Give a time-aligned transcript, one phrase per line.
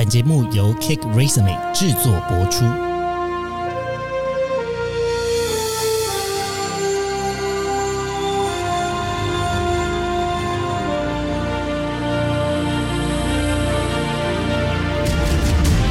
[0.00, 2.64] 本节目由 Kick Resume 制作播出。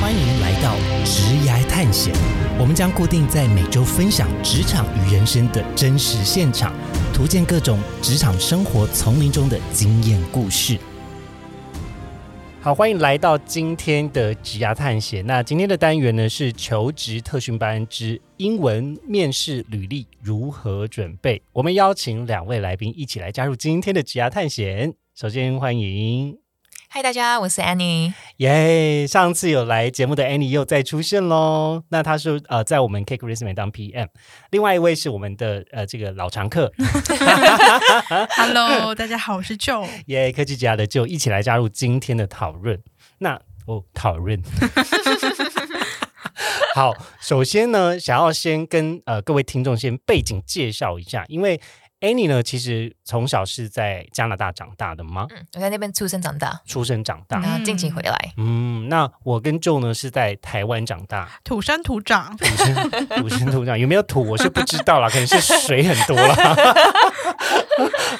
[0.02, 0.73] 欢迎来到
[1.05, 2.12] 职涯探险，
[2.57, 6.73] 我们将固定在每周分享职场与人生的真实现场，
[7.14, 10.80] 图鉴各种职场生活丛林中的经验故事。
[12.62, 15.26] 好，欢迎来到今天的职涯探险。
[15.26, 21.41] 那今天的单元呢是求职特训班之英文面试履历如何准备？
[21.54, 24.94] 我们邀请两位来宾一起来加入今天的职涯探险。
[25.16, 26.38] 首先欢迎，
[26.91, 28.13] 嗨，大家，我是 Annie。
[28.38, 31.84] 耶上次有来节目的 Annie 又再出现喽。
[31.89, 34.07] 那她是呃在我们 Cake Resume 当 PM，
[34.49, 36.73] 另外一位是我们的呃这个老常客，
[38.35, 39.88] Hello，大家好，我是 Joe。
[40.07, 42.81] 耶科技家的 Joe 一起来加入今天的讨论。
[43.20, 44.41] 那哦，讨论。
[46.73, 51.62] 好，首先呢，想要先跟呃各位听众先背景介绍一下，因为
[52.02, 55.28] Annie 呢，其实从小是在加拿大长大的吗？
[55.32, 57.40] 嗯，我在那边出生长大，出生长大。
[57.42, 58.34] 然后近期回来。
[58.38, 66.56] 嗯，那我跟 Joe 呢是在台湾长大，土生土长，土生土生土长，有没有土我是不知道啦，可能是水很多啦。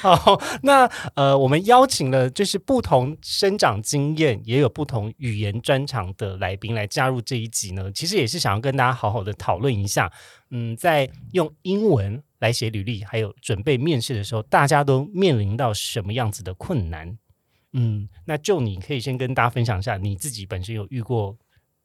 [0.02, 7.90] 好，那呃，我们邀请了就是不同生长经验，也有不同语言专长的来宾来加入这一集呢。
[7.92, 10.12] 其实也是想要跟大家好好的讨论一下，
[10.50, 17.16] 嗯，在用英文来写履历，还有准备面试的时候，大家都面临到什么样子的困难？
[17.72, 21.36] 嗯，那就你可以先跟大家分享一下，你自己本身有遇过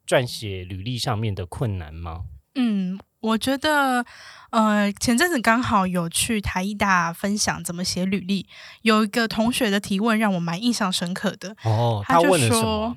[0.06, 2.24] 撰写履历上面的困难吗？
[2.56, 4.04] 嗯，我觉得，
[4.50, 8.48] 呃，前阵子刚好有去台艺大分享怎么写履历，
[8.82, 11.54] 有一个同学的提问让我蛮印象深刻的。
[11.64, 12.96] 哦，他就问了什么说？，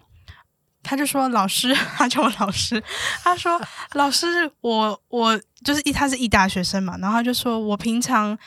[0.82, 2.82] 他就说老师， 他叫我老师，
[3.22, 3.62] 他说
[3.94, 8.38] 老师，我我就是一他是艺大学生嘛，然后他就说我平常。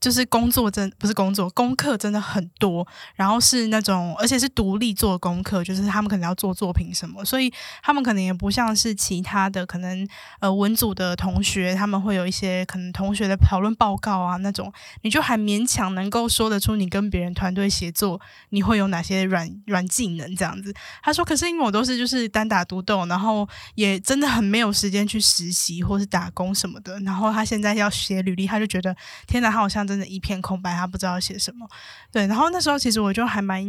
[0.00, 7.52] 就是工作真不是工作，功课真的很多，然后是那种，而且是独立做功课，就是他们可能要做作品什么，所以
[7.82, 10.08] 他们可能也不像是其他的可能
[10.40, 14.72] 呃文组的同学，他们会有一些可能同学的讨论报告啊那种，
[15.02, 18.18] 你就还勉强能够说得出你跟别人团队协作
[18.48, 20.72] 你会有哪些软软技能这样子。
[21.02, 26.98] 他说，可是因为我都是就是单打独斗，然后也真的很没有时间去实习或是打工什么的。
[27.00, 28.96] 然后他现在要写履历，他就觉得
[29.26, 31.68] 天哪，他好像真的一片空白，他不知道写什么。
[32.12, 33.60] 对，然后那时候其实我就还蛮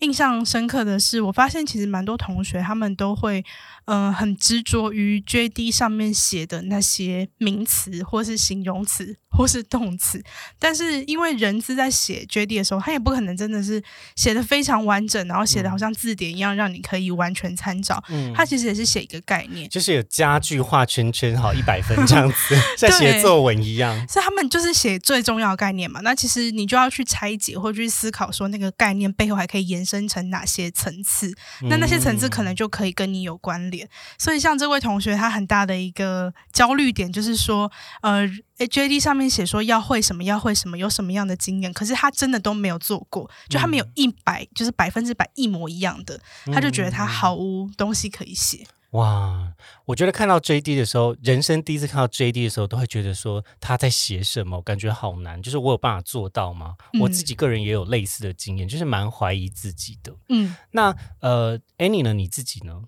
[0.00, 3.44] 印象深刻的是，我发现其实蛮多同学他们都会
[3.86, 10.22] 呃很执着于 JD 上面写的那些名词或是形容词或是动词，
[10.58, 13.82] 但是因为人资在写 JD 的时候，他也不可能真的是
[14.16, 18.02] 写的非常完整，然后写的好像字典一样，让你可以完全参照。
[18.08, 23.96] 嗯他其实也是写一个概念，就是有家具画圈圈，好一百分这样子， 像写作文一样。
[24.08, 26.00] 所以他们就是写最重要的概念嘛。
[26.00, 31.32] 那其实你就要去拆解或去思考，说那个概念背后还可以延伸成哪些层次。
[31.62, 33.88] 那那些层次可能就可以跟你有关联。
[34.18, 37.72] 所以像这位同学，他很大的一个焦虑点就是说，
[38.02, 38.28] 呃
[38.58, 46.20] ，JD 上面写说要会什么，要会什么，有什么样的经验，可是他真的都没有做过，就他没有一百，就是百分之百一模一样的，
[46.52, 48.66] 他就觉得他毫无东西可以写。
[48.92, 49.52] 哇，
[49.84, 55.42] 我觉得看到 JD 的时候，人生第一次看到 JD 的时候，都会觉得说他在写什么，感觉好难。
[55.42, 56.74] 就是我有办法做到吗？
[56.94, 60.16] 嗯我自己个人也有类似的经验，就是蛮怀疑自己的。
[60.30, 60.56] 嗯。
[60.70, 62.14] 那呃，Annie 呢？
[62.14, 62.82] 你自己呢？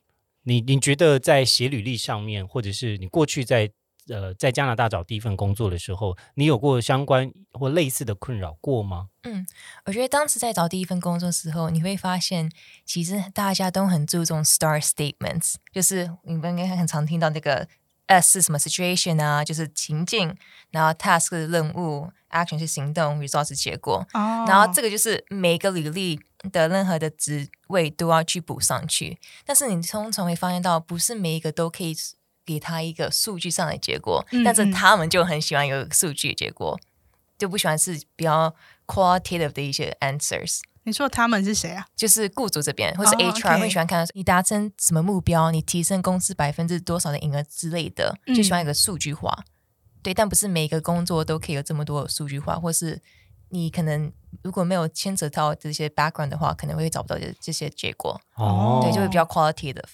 [0.44, 3.70] 你你觉得在写履历上面，或者是你过去在
[4.10, 9.08] 呃在加拿大找第一份工作的时候，你有过相关或类似的困扰过吗？
[9.22, 9.46] 嗯，
[9.86, 12.50] 我觉得当时在找第一份工作的时候，你会发现，
[12.84, 17.68] 其实大家都很注重 star statements，就是你们应该很常听到那个
[18.06, 20.36] S 是什么 situation 啊，就是情境，
[20.70, 24.06] 然后 task 是任务，action 是行动，result 是结果。
[24.14, 26.18] 哦然后这个就是每个履历
[26.50, 31.94] 的任何的职位都要去补上去，但是你通常会发现到，不是每一个都可以
[32.50, 36.76] 给他一个数据上的结果，嗯但是嗯他们就很喜欢有数据的结果，
[37.38, 38.52] 就不喜欢是比较
[38.88, 40.58] qualitative 的一些 answers。
[40.82, 41.86] 你说他们是谁啊？
[41.94, 49.44] 就是雇主这边或是哦 HR、会喜欢看到你达成什么目标，你提升公司百分之多少的营额之类的，嗯就喜欢一个数据化。
[50.02, 53.00] 对，但不是每一个工作都可以有这么多的数据化，或是
[53.50, 54.10] 你可能
[54.42, 58.20] 如果没有牵扯到这些 background 的话，可能会找不到这这些结果。
[58.34, 59.84] 哦，对，就会比较 qualitative。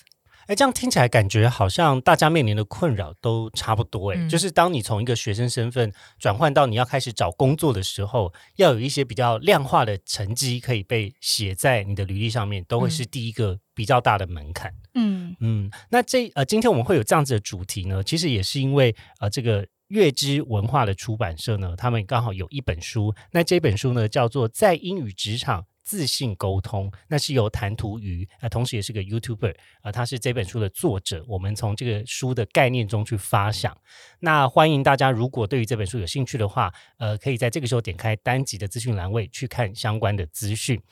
[0.47, 4.13] 哎，这样听起来感觉好像大家面临的困扰都差不多。
[4.13, 14.73] 哎，嗯就是当你从一个学生身份转换到你要开始找工作的时候，要有一些比较量化的成绩可以被写在你的履历上面，都会是第一个比较大的门槛。
[14.95, 31.25] 嗯嗯，那这呃，今天我们会有这样子的主题呢，其实也是因为呃，这个月之文化的出版社呢，他们刚好有一本书，那这本书呢叫做《在英语职场自信沟通》，那是由谭图瑜啊、呃，同时也是个 YouTuber 啊、呃，他是这本书的作者。
[31.29, 33.75] 我们从这个书的概念中去发想，
[34.19, 40.83] 那欢迎大家如果对于这本书有兴趣的话，呃，可以在这个时候点开单集的资讯栏位去看相关的资讯。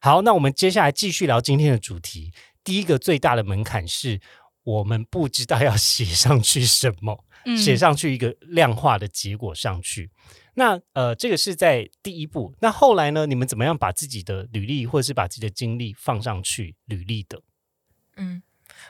[0.00, 2.32] 好，那我们接下来继续聊今天的主题。
[2.62, 4.20] 第一个最大的门槛是
[4.62, 10.10] 我们不知道要写上去什么，嗯写上去一个量化的结果上去。
[10.54, 12.54] 那呃，这个是在第一步。
[12.60, 13.26] 那后来呢？
[13.26, 17.40] 你们怎么样把自己的履历或者是把自己的经历放上去履历的？
[18.16, 18.42] 嗯，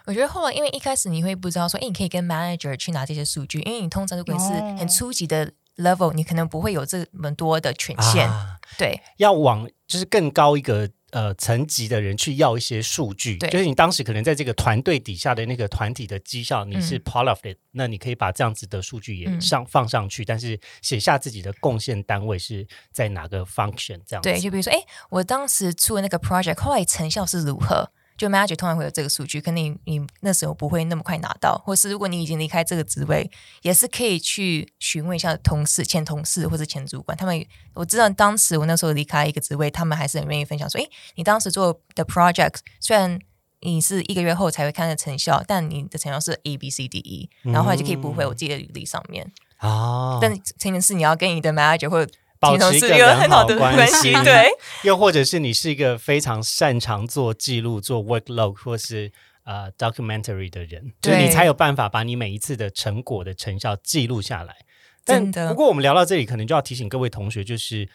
[0.06, 8.28] 我觉得后来因为一开始你会不知道说，哎，你可以跟 manager 去拿这些数据，因为你通常如果是哦很初级的 level，你可能不会有这么多的权限。
[8.28, 24.28] 啊，对，要往就是更高一个呃层级的人去要一些数据，对就是你当时可能在这个团队底下的那个团体的绩效，你是嗯 part of it，、那你可以把这样子的数据也嗯上、放上去，但是写下自己的贡献单位是在哪个 function 这样子。
[24.28, 24.78] 对，就比如说，哎，
[25.08, 27.92] 我当时出的那个 project 后来成效是如何？
[28.16, 33.30] 就 manager 通常会有这个数据，可能你你那时候不会那么快拿到，或是如果你已经离开这个职位，
[33.62, 37.16] 也是可以去询问一下同事、前同事或者前主管。
[37.16, 37.44] 他们
[37.74, 43.18] 我知道当时我那时候离开一个职位，他们还是很愿意分享说，诶，你当时做的 project 虽然
[43.60, 49.32] 你是一个月后才会看到成效，但你的成效是 A B C D E，然后后来就可以补回我自己的履历上面。
[49.56, 52.12] 啊，但前提是你要跟你的 manager 或者
[52.44, 54.46] 保持一个很好的关系， 对。
[54.82, 59.10] 又或者是你是一个非常擅长做记录、做 workload 或是
[59.44, 64.56] 呃 documentary 的人，就是你才有办法把你每一次的成果的成效记录下来。
[65.04, 67.88] 但真的不过我们聊到这里，可能就要提醒各位同学，就是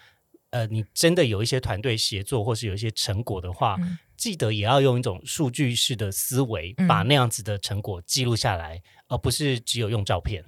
[0.52, 10.42] 呃，你真的有一些团队协作或是有一些成果的话，嗯记得也要用一种数据式的思维，嗯把那样子的成果记录下来，而不是只有用照片。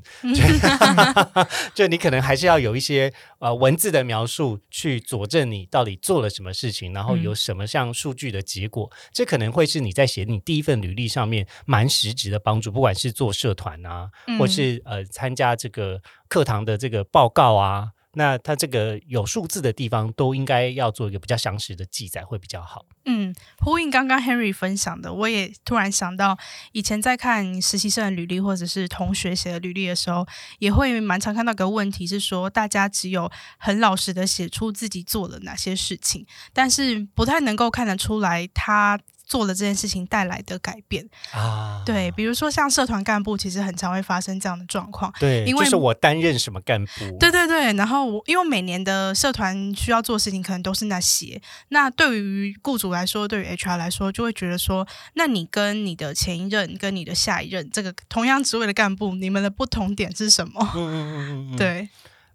[1.75, 14.09] 就你可能还是要有一些呃文字的描述去佐证你到底做了什么事情，然后有什么像数据的结果，这可能会是你在写你第一份履历上面蛮实质的帮助，不管是做社团啊，
[14.39, 17.89] 或是呃参加这个课堂的这个报告啊。
[18.13, 22.85] 那它这个有数字的地方，都应该要做一个比较详实的记载，会比较好。
[23.05, 26.37] 嗯，呼应刚刚 Henry 分享的，我也突然想到，
[26.71, 30.27] 以前在看实习生的履历或者是同学写的履历的时候，
[30.59, 38.99] 也会蛮常看到个问题是说，大家只有很老实的写出自己做了哪些事情，但是不太能够看得出来他
[39.31, 41.07] 做了这件事情带来的改变。
[41.31, 45.09] 啊，对，比如说像社团干部，其实很常会发生这样的状况。
[45.21, 60.71] 对，因为就是我担任什么干部，对对对，然后我因为每年的社团需要做的事情可能都是那些，那对于雇主来说，对于 HR 来说，就会觉得说，那你跟你的前一任跟你的下一任这个同样职位的干部，你们的不同点是什么？
[60.75, 61.87] 嗯嗯嗯嗯嗯，对，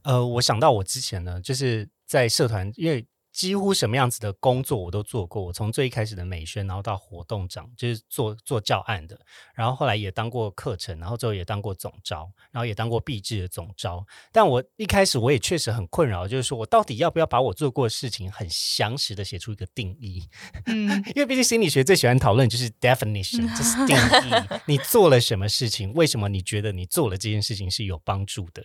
[0.02, 3.04] 呃，我想到我之前呢，就是在社团，因为
[3.36, 5.42] 几乎什么样子的工作我都做过。
[5.44, 9.20] 我从最一开始的美宣，然后到活动长，就是做做教案的，
[9.54, 14.02] 然后后来也当过课程，然后最后也当过总招，然后也当过毕制的总招。
[14.32, 20.26] 但我一开始我也确实很困扰，就是说我到底要不要把我做过的事情很详实的写出一个定义？
[20.64, 24.32] 嗯 因为毕竟心理学最喜欢讨论就是 definition，就是定义，
[24.64, 28.64] 你做了什么事情，为什么你觉得你做了这件事情是有帮助的？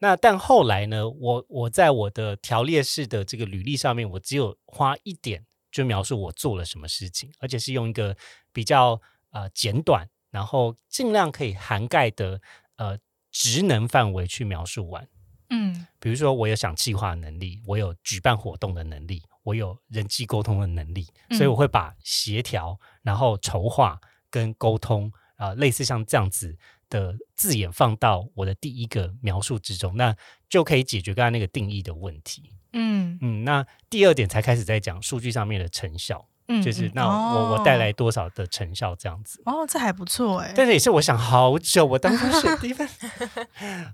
[0.00, 8.16] 那但后来呢，我我在我的条列式的这个履历上面，我只有花一点就描述我做了什么事情，而且是用一个
[8.52, 12.40] 比较呃简短，然后尽量可以涵盖的
[12.76, 12.98] 呃
[13.30, 15.06] 职能范围去描述完。
[15.50, 26.56] 嗯比如说，我有想计划的能力，我有举办活动的能力，我有人际沟通的能力，嗯所以我会把协调、然后筹划跟沟通啊、呃类似像这样子
[26.90, 30.14] 的字眼放到我的第一个描述之中，那
[30.48, 32.52] 就可以解决刚才那个定义的问题。
[32.72, 39.42] 嗯嗯，那第二点才开始在讲数据上面的成效，嗯，就是嗯那我、我带来哦多少的成效这样子。
[39.44, 42.88] 哦，这还不错哎，但是也是我想好久，我当初写 第一份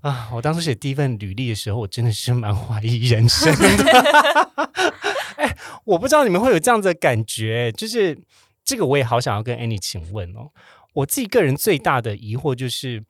[0.01, 3.67] 啊，我当初写第一份履历的时候，我真的是蛮怀疑人生的。
[5.37, 8.19] 哎，我不知道你们会有这样子的感觉，就是
[8.63, 10.51] 这个我也好想要跟 Annie 请问哦。
[10.97, 13.05] 我自己个人最大的疑惑就是，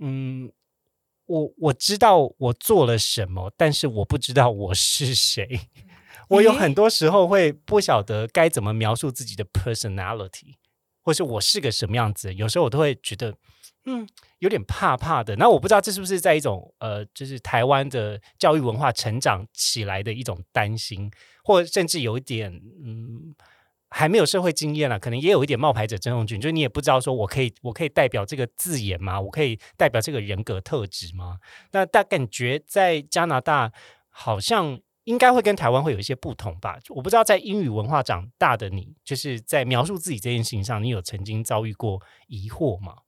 [0.00, 0.50] 嗯，
[1.26, 5.68] 我我知道我做了什么，但是我不知道我是谁。
[6.28, 10.56] 我有很多时候会不晓得该怎么描述自己的 personality。
[11.02, 13.34] 或是我是个什么样子，有时候我都会觉得，
[13.86, 14.06] 嗯，
[14.40, 15.34] 有点怕怕的。
[15.36, 21.10] 那我不知道这是不是在一种呃，就是台湾的教育文化成长起来的一种担心，
[21.42, 22.52] 或甚至有一点
[22.84, 23.34] 嗯。
[23.90, 29.20] 还没有社会经验了，可能也有一点冒牌者症候群，就是你也不知道说我可以，我可以代表这个字眼吗？
[29.20, 31.38] 我可以代表这个人格特质吗？
[31.72, 33.72] 那但感觉在加拿大
[34.08, 36.78] 好像应该会跟台湾会有一些不同吧？
[36.90, 42.98] 我不知道在英语文化长大的你，就是在描述自己这件事情上，你有曾经遭遇过疑惑吗？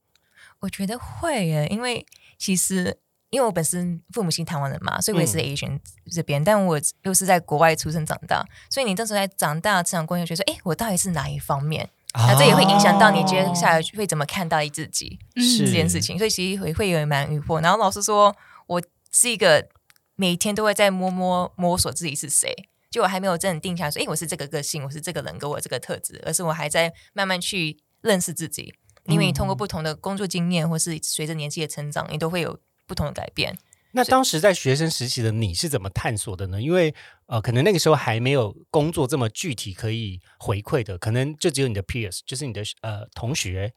[0.61, 2.05] 我觉得会耶，因为
[2.37, 3.02] 其实。
[3.33, 5.81] 因为我本身父母亲台湾人嘛，所以我也是 Asian
[6.13, 11.89] 这边，但我又是在国外出生长大，所以你当时候在长大成长过程，觉得说，哎，我到底是哪一方面？
[12.15, 16.19] 那这也会影响到你接下来会怎么看待自己这件事情。
[16.19, 17.63] 所以其实会会有蛮疑惑。
[17.63, 18.37] 然后老师说
[18.67, 19.67] 我是一个
[20.15, 22.55] 每天都会在摸摸摸索自己是谁，
[22.91, 28.75] 就我还没有真的定下来说，哎，我是这个个性，我是这个人，跟我这个特质，而是我还在慢慢去认识自己。
[29.07, 32.61] 因为你通过不同的工作经验，或是随着年纪的成长，你都会有。
[32.87, 33.57] 不同的改变。
[33.93, 36.63] 那当时在学生时期的你是怎么探索的呢？
[36.63, 36.95] 因为
[37.27, 43.75] 呃，可能那个时候还没有工作这么具体可以回馈的，可能就只有你的 peers，就是你的呃同学。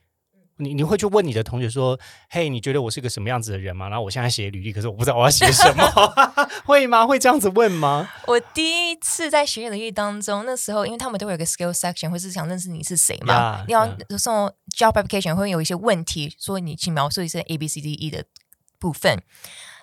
[0.57, 1.99] 你你会去问你的同学说
[2.31, 5.83] ：“嘿，你觉得我是个什么样子的人吗？”然后我现在写履历，可是我不知道我要写什么，
[6.63, 7.05] 会吗？
[7.05, 8.09] 会这样子问吗？
[8.25, 13.85] 我第一次在学履历当中，那时候因为他们都会有个 skill section，或是想认识你是谁嘛，你要
[14.17, 14.47] 送
[14.77, 18.23] job application 会有一些问题，说你去描述一些 A B C D E 的。
[18.79, 19.21] 部分，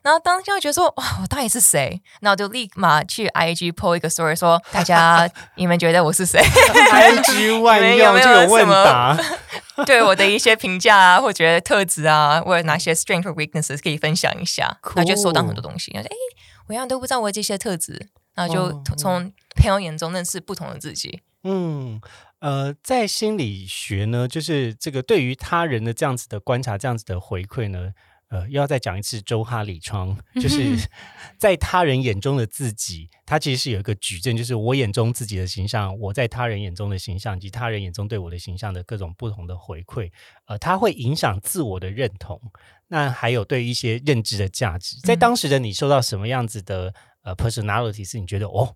[0.03, 2.03] 然后当下觉得说哇，我到底是谁？
[2.21, 9.19] 然后就立马去 IG po 一个 story 说， 大家你们觉得我是谁？IG 万用就有问答，
[9.87, 14.79] 对我的一些评价啊，或觉得特质啊，或者哪些 strength or weaknesses 可以分享一下。
[14.97, 16.05] 那就收到很多东西，哎，
[16.69, 21.23] 我一样都不知道我这些特质，然后就从朋友眼中认识不同的自己。
[21.45, 22.01] 嗯，
[22.41, 27.91] 呃，在心理学呢，就是这个对于他人的这样子的观察，这样子的回馈呢。
[28.33, 30.75] 呃，又要再讲一次周哈里窗，就是
[31.39, 40.11] 在他人眼中的自己，他其实是有一个矩阵，就是我眼中自己的形象，我在他人眼中的形象，以及他人眼中对我的形象的各种不同的回馈，
[40.47, 42.41] 呃，它会影响自我的认同，
[42.89, 48.75] 那还有对一些认知的价值，在当时的你受到什么样子的呃 personality 是你觉得哦，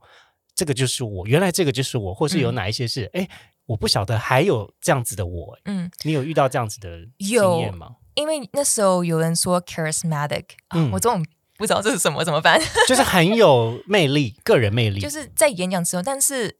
[0.54, 3.26] 这个就是我，原来这个就是我，或是有哪一些是哎，
[3.64, 7.96] 我不晓得还有这样子的我，嗯，你有遇到这样子的经验吗？
[8.16, 10.44] 因为那时候有人说 charismatic，
[10.74, 11.24] 嗯我这种
[11.56, 12.60] 不知道这是什么，怎么办？
[12.88, 15.00] 就是很有魅力， 个人魅力。
[15.00, 16.58] 就是在演讲之后，但是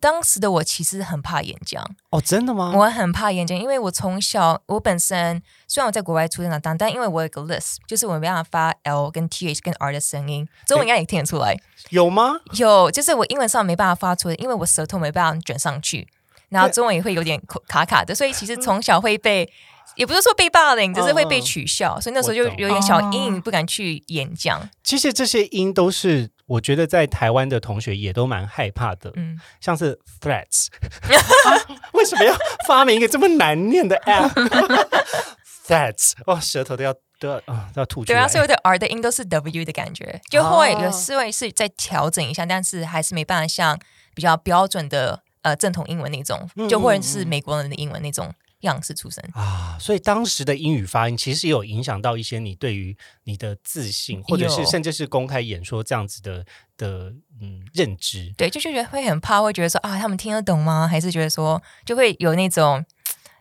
[0.00, 1.84] 当时的我其实很怕演讲。
[2.10, 2.72] 哦，真的吗？
[2.74, 11.56] 我很怕演讲，因为我从小我本身虽然我在国外出生长大，但因为我有个 list，就是我没办法发 L 跟 TH 跟 R 的声音，中文应该也听得出来。
[11.90, 12.34] 有吗？
[12.54, 16.08] 有，就是我英文上没办法发出来，因为我舌头没办法卷上去，
[16.48, 19.52] 然后中文也会有点卡卡的，所以其实从小会被。
[19.96, 24.68] 也不是说被霸凌，只是会被取笑，所以那时候就有点小阴影，不敢去演讲。
[24.82, 30.68] 其实这些音都是我觉得在台湾的同学也都蛮害怕的，嗯，像是 threats，
[31.92, 32.34] 为什么要
[32.66, 38.16] 发明一个这么难念的 app？threats，哦，舌头都要都要啊都要吐出来。
[38.16, 43.78] 对啊，所有的 R 的音都是 W 的感觉，就会有思维是在调整一下，但是还是没办法像
[44.14, 48.32] 比较标准的呃正统英文那种，就或者是美国人的英文那种。
[48.62, 56.44] 样式出身啊，所以当时的英语发音其实也有影响到一些你对于你的自信，或者是甚至是公开演说这样子的
[56.76, 58.32] 的嗯认知。
[58.36, 60.88] 对，就就觉得会很怕，会觉得说啊，他们听得懂吗？
[60.88, 62.84] 还是觉得说就会有那种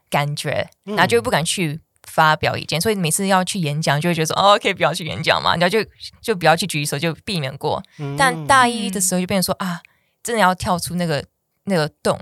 [0.10, 2.82] 感觉，然后就不敢去发表意见。
[2.82, 5.80] 所以每次要去演讲，就会觉得说哦，可以不要去演讲嘛，然后就
[6.22, 7.82] 就不要去举手，就避免过。
[8.18, 9.82] 但大一的时候就变成说啊，
[10.24, 11.24] 真的要跳出那个
[11.66, 12.20] 那个洞。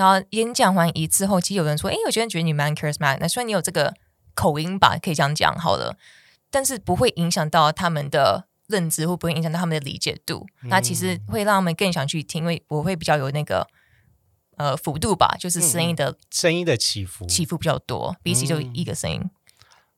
[0.00, 3.18] 然后演讲完一次后，其实有人说：“哎，我觉得觉得你蛮 charismatic。
[3.20, 3.92] 那虽然你有这个
[4.34, 5.98] 口音吧，可以这样讲好了，
[6.50, 10.46] 但是不会影响到他们的认知，会不会影响到他们的理解度？
[10.62, 13.66] 那其实会让他们更想去听，因为我会比较有那个
[14.56, 19.22] 呃幅度吧，就是声音的声音的起伏起伏比较多，比起就一个声音。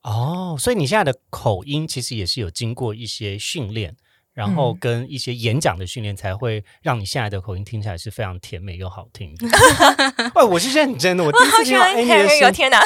[0.02, 3.94] 哦，所以你现在的口音其实也是有经过一些训练。”
[4.34, 9.34] 然后跟一些演讲的训练，才会让你现在的口音听起来是非常甜美又好听。
[10.34, 12.82] 哎，我是认真的，我第一次听到 Amy 的天哪！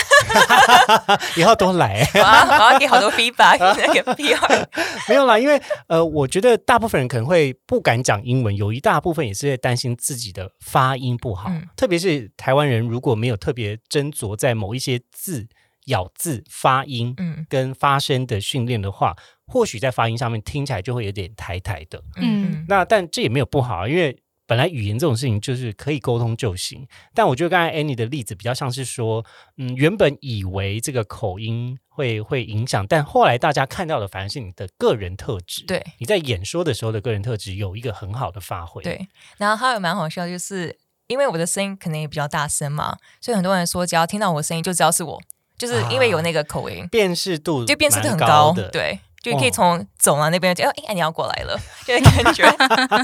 [1.36, 4.66] 以后多来， 我要给好多 feedback 那个 PR。
[5.08, 15.46] 没有啦，因为呃，我觉得大部分人可能会不敢讲英文，有一大部分也是在担心自己的发音不好，特别是台湾人如果没有特别斟酌在某一些字。
[15.86, 19.14] 咬字、发音，嗯，跟发声的训练的话，
[19.46, 29.24] 或许在发音上面听起来就会有点台台的，嗯，那但这也没有不好，因为本来语言这种事情就是可以沟通就行，但我觉得刚才 Annie 的例子比较像是说，
[29.56, 35.64] 嗯，原本以为这个口音会会影响，但后来大家看到的反而是你的个人特质。
[35.64, 40.76] 对，你在演说的时候的个人特质有一个很好的发挥。，对，然后还有蛮好笑，就是
[41.08, 45.20] 因为我的声音可能也比较大声嘛，所以很多人说只要听到我声音就知道是我，
[45.58, 49.00] 就是因为有那个口音，辨识度就辨识度很高，对。
[49.32, 52.44] 就可以哦从走廊那边就哎哎你要过来了，就是感觉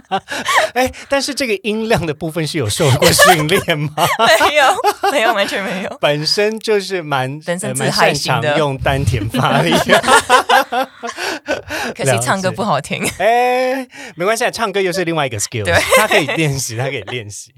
[0.75, 3.93] 哎，但是这个音量的部分是有受过训练吗？
[4.49, 4.65] 没有
[5.11, 9.73] 没有完全没有， 本身就是蛮人生自呃蛮擅长用丹田发力。
[11.95, 13.05] 可惜唱歌不好听。
[13.19, 17.53] 哎，没关系，啊，唱歌又是另外一个 skill，对他可以练习，他可以练习。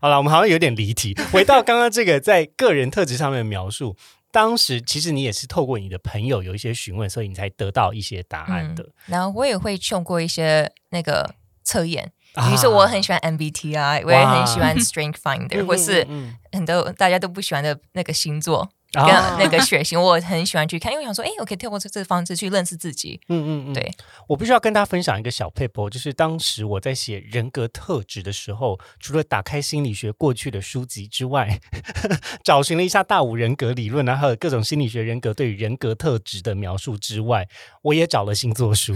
[0.00, 3.96] 好了，我们好像有点离题，回到刚刚这个在个人特质上面的描述。
[4.30, 8.86] 当时其实你也是透过你的朋友有一些询问，所以你才得到一些答案的。
[9.06, 12.46] 然后我也会用过一些那个测验，啊。
[12.46, 18.68] 比如说我很喜欢 MBTI，我也很喜欢 Strength Finder，嗯或是嗯很多大家都不喜欢的那个星座。
[18.70, 23.20] 嗯跟啊那个血型，我很喜欢去看，因为我想说，哎，我可以透过这这个方式去认识自己。
[23.28, 23.92] 嗯嗯嗯，对，
[24.26, 31.60] 我必须要跟大家分享一个小 paper，就是当时我在写人格特质的时候，除了打开心理学过去的书籍之外，
[32.42, 37.46] 找寻了一下大五人格理论啊，还有各种心理学人格对于人格特质的描述之外，
[37.82, 38.94] 我也找了星座书。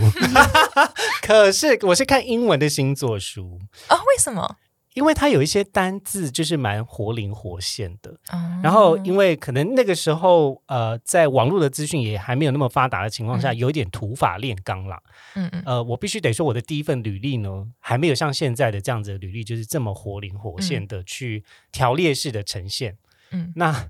[1.20, 4.56] 可是我是看英文的星座书，啊，为什么？
[4.94, 8.18] 因为它有一些单字就是蛮活灵活现的。
[8.32, 15.02] 嗯然后，因为可能那个时候，呃，在网络的资讯也还没有那么发达的情况下，有一点土法炼钢啦。
[15.34, 22.96] 嗯嗯呃，我必须得说，我的第一份履历呢，还没有像现在的这样子的履历，就是这么活灵活现的去条列式的呈现。
[23.32, 23.88] 嗯，那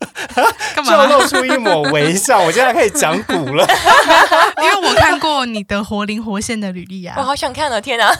[0.74, 1.06] 干嘛？
[1.06, 3.66] 就露出一抹微笑，我现在可以讲古了。
[4.62, 7.26] 因为我看过你的活灵活现的履历啊我啊。
[7.26, 7.80] 好想看哦！
[7.80, 8.10] 天哪，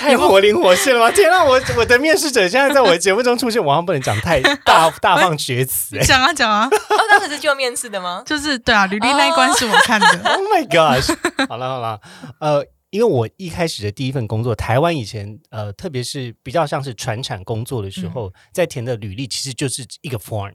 [0.00, 1.10] 太活灵活现了吗？
[1.10, 6.04] 天啊，我我的面试者现在在我的节目中出现，我好像不能讲太 大大放厥词、欸。
[6.04, 8.22] 讲啊讲啊，哦，当时是就面试的吗？
[8.24, 10.06] 就是对啊，履历那一关是我看的。
[10.24, 11.14] Oh my gosh！
[11.48, 12.00] 好了好了，
[12.38, 12.64] 呃，
[12.94, 20.52] 因为我一开始的第一份工作，台湾以前呃，特别是比较像是传产工作的时候，在填的履历其实就是一个 form，、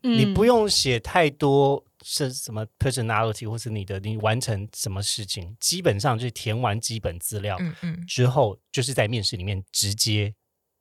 [0.00, 0.34] 你嗯。
[0.34, 7.56] 不用写太多是什么 personality 或是你的你完成什么事情，基本上就是填完基本资料、
[8.08, 10.34] 之后，就是在面试里面直接。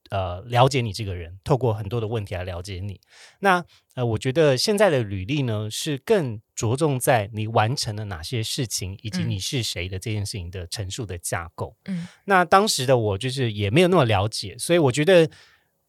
[0.09, 2.99] 呃，了解你这个人，透过很多的问题来了解你。
[3.39, 3.63] 那
[3.95, 11.75] 呃，我觉得现在的履历呢，是更着重在你完成了哪些事情，以及嗯你是谁的这件事情的陈述的架构。
[11.85, 15.29] 嗯那当时的我就是也没有那么了解，所以我觉得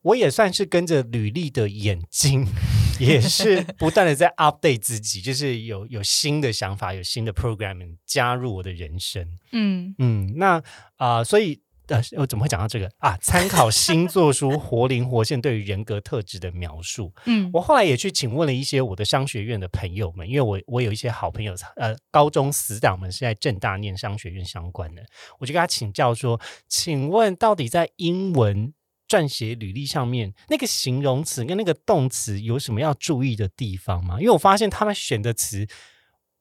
[0.02, 2.46] 我也算是跟着履历的眼睛，
[2.98, 9.38] 也是 不断的在 update 自己，就是有有新的想法，有新的 programming 加入我的人生。
[9.52, 10.62] 嗯嗯，那
[10.96, 13.16] 啊、所以呃，我怎么会讲到这个啊？
[13.20, 25.02] 参考星座书活灵活现对于人格特质的描述，嗯我后来也去请问了一些我的商学院的朋友们，因为我我有一些好朋友，呃，高中死党们是在正大念商学院相关的，
[25.38, 28.74] 我就跟他请教说，请问到底在英文
[29.08, 34.20] 撰写履历上面，那个形容词跟那个动词有什么要注意的地方吗？
[34.20, 35.66] 因为我发现他们选的词，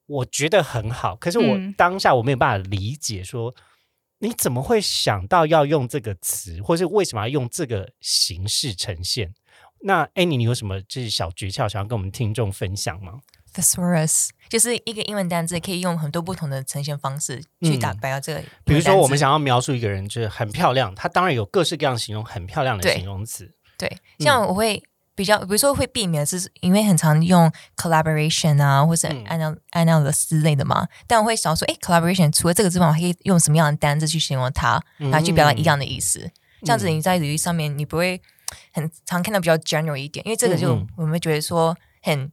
[0.06, 3.54] 我觉得很好，可是我嗯当下我没有办法理解说。
[4.20, 9.32] 你怎么会想到要用这个词，或是为什么要用这个形式呈现？
[9.82, 13.20] 那 Annie，你有什么就是小诀窍想要跟我们听众分享吗
[13.54, 18.42] ？，thesaurus 就是一个英文单字，可以用很多不同的呈现方式去打嗯败到这个。
[18.64, 23.52] 比如说，我们想要描述一个人就是很漂亮，他当然有各式各样形容很漂亮的形容词。
[23.78, 24.82] 对，像我会
[25.18, 30.86] 比较，比如说会避免，是因为很常用 collaboration 啊，或是嗯 anal analysis 之类的嘛。
[31.08, 36.30] 但我会想说，哎，collaboration 除了这个之外，我还可以用什么样的单字去形容它，然后去表达一样的意思。
[36.62, 38.22] 这样子你在履历上面，你不会
[38.72, 42.30] 很常看到比较 general 一点，因为这个就我们会觉得说很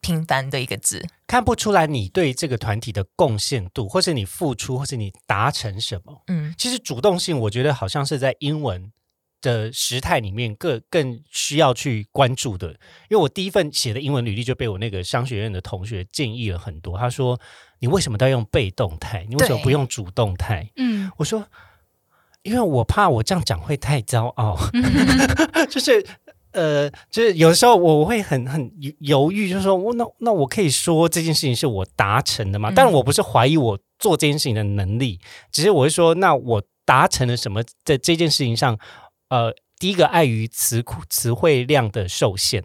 [0.00, 1.06] 平凡的一个字。
[1.28, 6.22] 看不出来你对这个团体的贡献度，或是你付出，或是你达成什么。
[6.26, 8.90] 嗯其实主动性，我觉得好像是在英文
[9.42, 12.68] 的时态里面更更需要去关注的。
[12.68, 12.76] 因
[13.10, 16.96] 为我第一份写的英文履历就被我那个商学院的同学建议了很多。
[16.96, 17.38] 他说
[17.80, 19.26] ：“你为什么都要用被动态？
[19.28, 21.46] 你为什么不用主动态嗯？”我说
[22.42, 24.56] ：“因为我怕我这样讲会太骄傲，
[25.68, 26.02] 就是。”
[26.52, 32.68] 呃，就是有时候我会很很犹犹豫，就是说，我那那我可以说这件事情是我达成的吗？
[32.68, 35.18] 嗯但我不是怀疑我做这件事情的能力，
[35.50, 37.62] 只是我是说，那我达成了什么？
[37.86, 38.78] 在这件事情上，
[39.32, 42.62] 呃，第一个碍于词库词汇量的受限，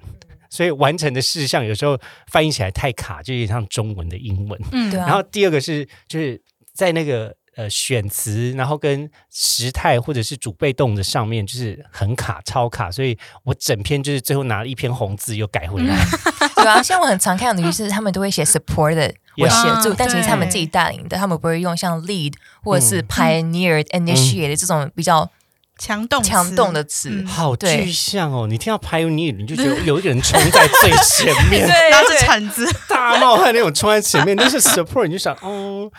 [0.50, 1.98] 所以完成的事项有时候
[2.30, 4.62] 翻译起来太卡，就有点像中文的英文。
[4.74, 4.92] 嗯。
[4.92, 5.08] 对啊。
[5.08, 6.42] 然后第二个是就是
[6.74, 15.96] 在那个呃选词，然后跟时态或者是主被动的上面就是很卡超卡，所以我整篇就是最后拿了一篇红字又改回来。
[16.58, 23.08] 对啊，像我很常看到的就是他们都会写 supported 或 Yeah 协助，啊但其实他们自己带领的，他们不会用像 lead 或者是嗯。
[23.08, 25.32] pioneer、initiate 这种比较
[25.78, 27.10] 强动词强动的词。
[27.10, 28.48] 嗯好对具象哦！
[28.48, 35.90] 你听到 pioneer，你就觉得 有一个人冲在最前面， 对拿着铲子， 大冒汗那种冲在前面，但是 support 你就想，哦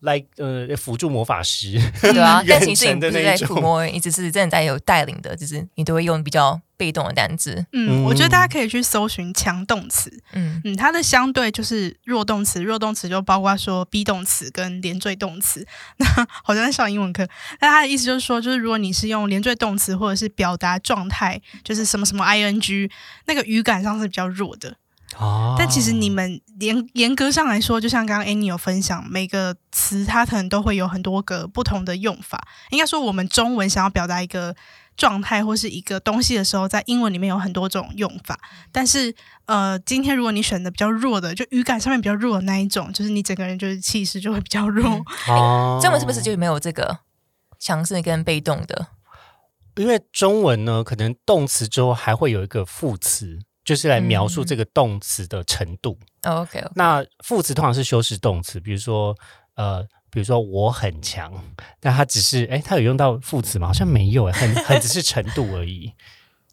[0.00, 3.62] ，like 呃辅助魔法师，对啊，但其远实你程的那一不是在抚种。
[3.62, 7.66] 摸，你只是真的在有带领的，就是你都会用比较被动的单字。
[7.72, 15.66] 嗯，嗯我觉得大家可以去搜寻强动词，嗯嗯，它的相对就是弱动词，弱动词就包括说 be 动词跟连缀动词。
[15.98, 16.06] 那
[16.44, 17.28] 好像在上英文课，
[17.60, 22.90] 那它的意思就是说，就是如果你是用连缀动词或者是表达状态，就是什么什么 ing，
[23.26, 24.76] 那个语感上是比较弱的。
[25.16, 32.46] 哦但其实你们严严格上来说，就像刚刚 Annie 有分享，每个词它可能都会有很多个不同的用法。
[32.70, 34.54] 应该说，我们中文想要表达一个
[34.98, 38.38] 状态或是一个东西的时候，在英文里面有很多种用法。
[38.70, 39.14] 但是，
[39.46, 45.02] 呃，今天如果你选的比较弱的，就语感上面比较弱的那一种，就是你整个人就是气势就会比较弱。
[45.28, 46.98] 哦中文是不是就没有这个
[47.58, 48.88] 强势跟被动的？
[49.76, 55.96] 因为中文呢，可能动词之后还会有一个副词，就是来描述这个动词的程度。
[56.24, 59.14] OK，那副词通常是修饰动词，比如说
[59.54, 61.32] 呃，比如说我很强，
[61.80, 63.66] 但他只是哎，他有用到副词吗？
[63.66, 65.92] 好像没有哎，很 很只是程度而已。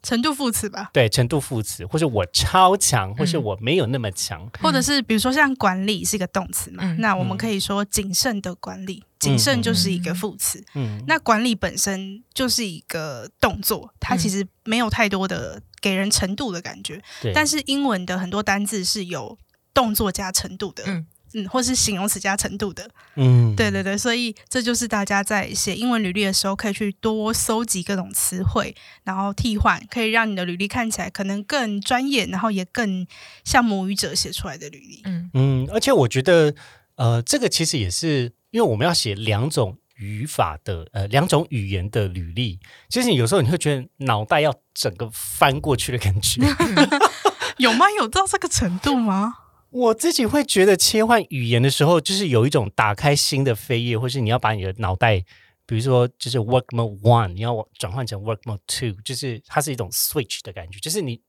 [0.02, 4.48] 程度副词吧，对，程度副词，或者我超强，或是嗯我没有那么强。
[4.60, 10.64] 或者是比如说像管理是一个动词嘛，嗯那我们可以说谨慎的管理，谨慎就是一个嗯副词。
[10.74, 17.02] 嗯，那管理本身就是一个动作，它嗯其实没有太多的给人程度的感觉。
[17.20, 19.36] 对，但是英文的很多单字是有
[19.74, 21.04] 动作加程度的，嗯
[21.36, 22.88] 嗯或是形容词加程度的。
[23.14, 33.06] 嗯，对对对，所以这就是大家在写英文履历的时候，可以去多搜集各种词汇，然后替换，可以让你的履历看起来可能更专业，然后也更
[33.44, 35.02] 像母语者写出来的履历。
[35.04, 36.54] 嗯嗯，而且我觉得，
[36.96, 46.40] 呃，这个其实也是因为我们要写两种语法的，呃，两种语言的履历，其实你有时候你会觉得脑袋要整个翻过去的感觉。
[47.58, 47.86] 有吗？
[47.98, 49.34] 有到这个程度吗？
[49.70, 55.18] 我自己会觉得切换语言的时候，就是有一种打开新的扉页，或是你要把你的脑袋，
[55.66, 61.20] 比如说就是 work mode one，你要转换成 work mode two，就是它是一种 switch 的感觉，就是你。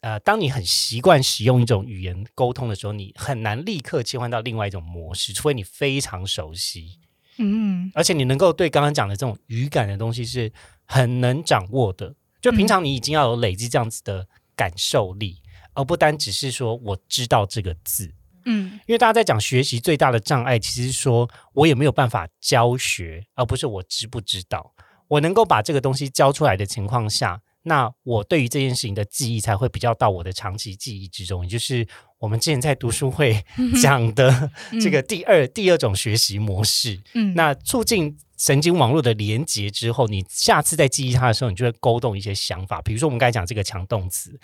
[0.00, 7.00] 呃，当你很习惯使用一种语言沟通的时候，你很难立刻切换到另外一种模式，除非你非常熟悉，
[7.38, 10.52] 嗯而且你能够对刚刚讲的这种语感的东西是
[10.84, 12.14] 很能掌握的。
[12.42, 15.40] 就平常你已经要有累积这样子的感受力，
[15.74, 18.12] 而不单只是说我知道这个字。
[18.46, 24.74] 嗯因为大家在讲学习最大的障碍，其实是说我有没有办法教学，而不是我知不知道。
[25.08, 31.86] 我能够把这个东西教出来的情况下，那我对于这件事情的记忆才会比较到我的长期记忆之中，也就是
[32.18, 33.42] 我们之前在读书会
[33.82, 34.50] 讲的
[34.82, 37.00] 这个第二、第二种学习模式。
[37.14, 42.82] 嗯，那促进神经网络的连接之后，你下次在记忆它的时候，你就会勾动一些想法。
[42.82, 44.38] 比如说我们刚才讲这个强动词，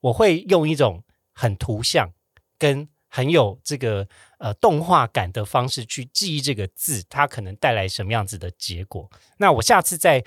[0.00, 2.12] 我会用一种很图像
[2.58, 4.06] 跟很有这个
[4.38, 9.10] 呃动画感的方式去记忆这个字，它可能带来什么样子的结果。
[9.38, 10.24] 那我下次在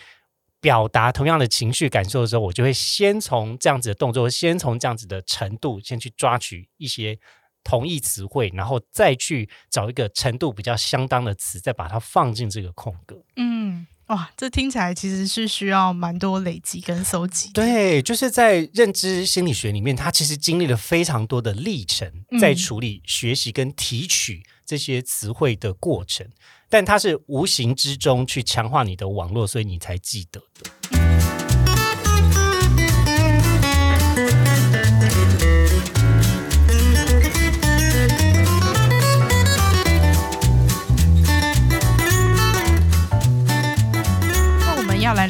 [0.60, 7.20] 表达同样的情绪感受的时候，我就会先从这样子的动作，先从这样子的程度，先去抓取一些
[7.64, 13.24] 同义词汇，然后再去找一个程度比较相当的词，再把它放进这个空格。
[13.38, 26.28] 嗯，哇，这听起来其实是需要蛮多累积跟搜集。，对，就是在认知心理学里面，它其实经历了非常多的历程，嗯在处理学习跟提取这些词汇的过程，
[26.70, 31.01] 但它是无形之中去强化你的网络，所以你才记得的。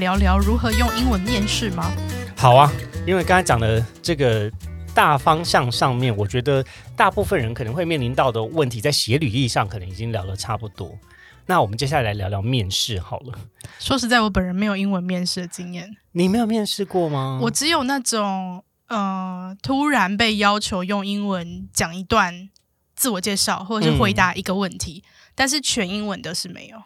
[0.02, 1.94] 聊聊如何用英文面试吗？
[2.36, 2.74] 好啊，
[3.06, 4.52] 因为刚才讲的这个
[4.96, 10.98] 大方向上面，我觉得大部分人可能会面临到的问题，在写履历上可能已经聊得差不多。
[11.46, 13.38] 那我们接下来来聊聊面试好了。
[13.78, 17.38] 说实在，我本人没有英文面试的经验，你没有面试过吗？
[17.44, 22.50] 我只有那种呃，突然被要求用英文讲一段
[22.96, 25.04] 自我介绍，或者是回答一个问题，
[25.36, 26.82] 但是全英文的是没有。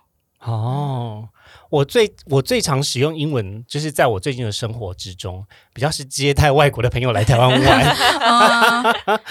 [0.45, 1.27] 哦，
[1.69, 7.85] 我最我最常使用英文，就是在我最近的生活之中，比较是接待外国的朋友来台湾玩。
[7.85, 8.93] 啊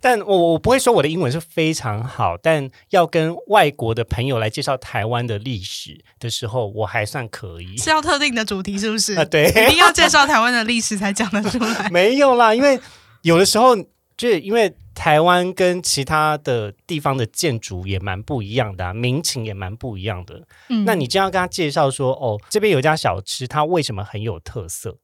[0.00, 7.76] 但我我不会说我的英文是非常好，但要跟外国的朋友来介绍台湾的历史的时候，我还算可以。
[7.76, 9.14] 是要特定的主题是不是？
[9.14, 11.88] 啊，对，一定要介绍台湾的历史才讲得出来。
[11.90, 12.78] 没有啦，因为
[13.22, 13.76] 有的时候
[14.16, 20.46] 就是因为台湾跟其他的地方的建筑也蛮不一样的、啊，民情也蛮不一样的。
[20.68, 24.98] 嗯那你这样跟他介绍说，哦，这边有一家小吃，它为什么很有特色？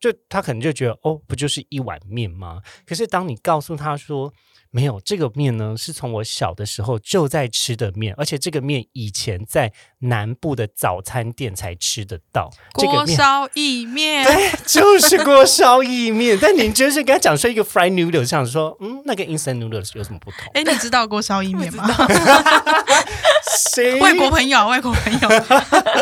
[0.00, 2.60] 就他可能就觉得，哦，不就是一碗面吗？
[2.84, 4.32] 可是当你告诉他说，
[4.74, 12.50] 没有这个面呢，是从我小的时候就在吃的面，而且这个面以前在南部的早餐店才吃得到。
[12.72, 16.38] 锅烧意面，对，就是锅烧意面。
[16.40, 20.50] 但您就是跟他讲说一个 fried noodles，想说，嗯，那跟 instant noodles 有什么不同？
[20.54, 21.86] 哎，你知道锅烧意面吗？
[23.68, 25.28] 谁外国朋友，外国朋友，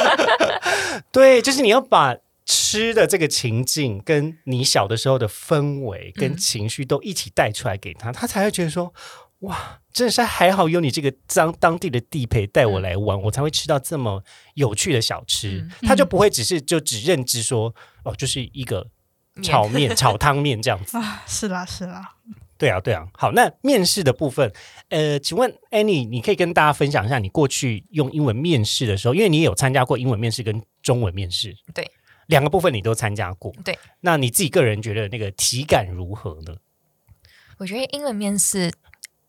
[1.10, 2.14] 对，就是你要把
[2.50, 8.92] 吃的这个情境，跟你小的时候的氛围跟情绪都一起带出来给他，他才会觉得说，
[9.40, 15.58] 哇，真的是还好有你这个当当地的地陪带我来玩，我才会吃到这么有趣的小吃。
[15.58, 15.70] 嗯。
[15.82, 18.84] 他就不会只是就只认知说，哦，就是一个
[19.44, 20.98] 炒面、 炒汤面这样子。
[20.98, 22.16] 啊，是啦是啦，
[22.58, 23.06] 对啊，对啊。
[23.12, 24.52] 好，那面试的部分，
[24.88, 31.88] 呃，请问 Annie，你可以跟大家分享一下你过去用英文面试的时候，因为你也有参加过英文面试跟中文面试，对，
[32.30, 33.78] 两个部分你都参加过，对。
[34.00, 36.56] 那你自己个人觉得那个体感如何呢？
[37.58, 38.72] 我觉得英文面试，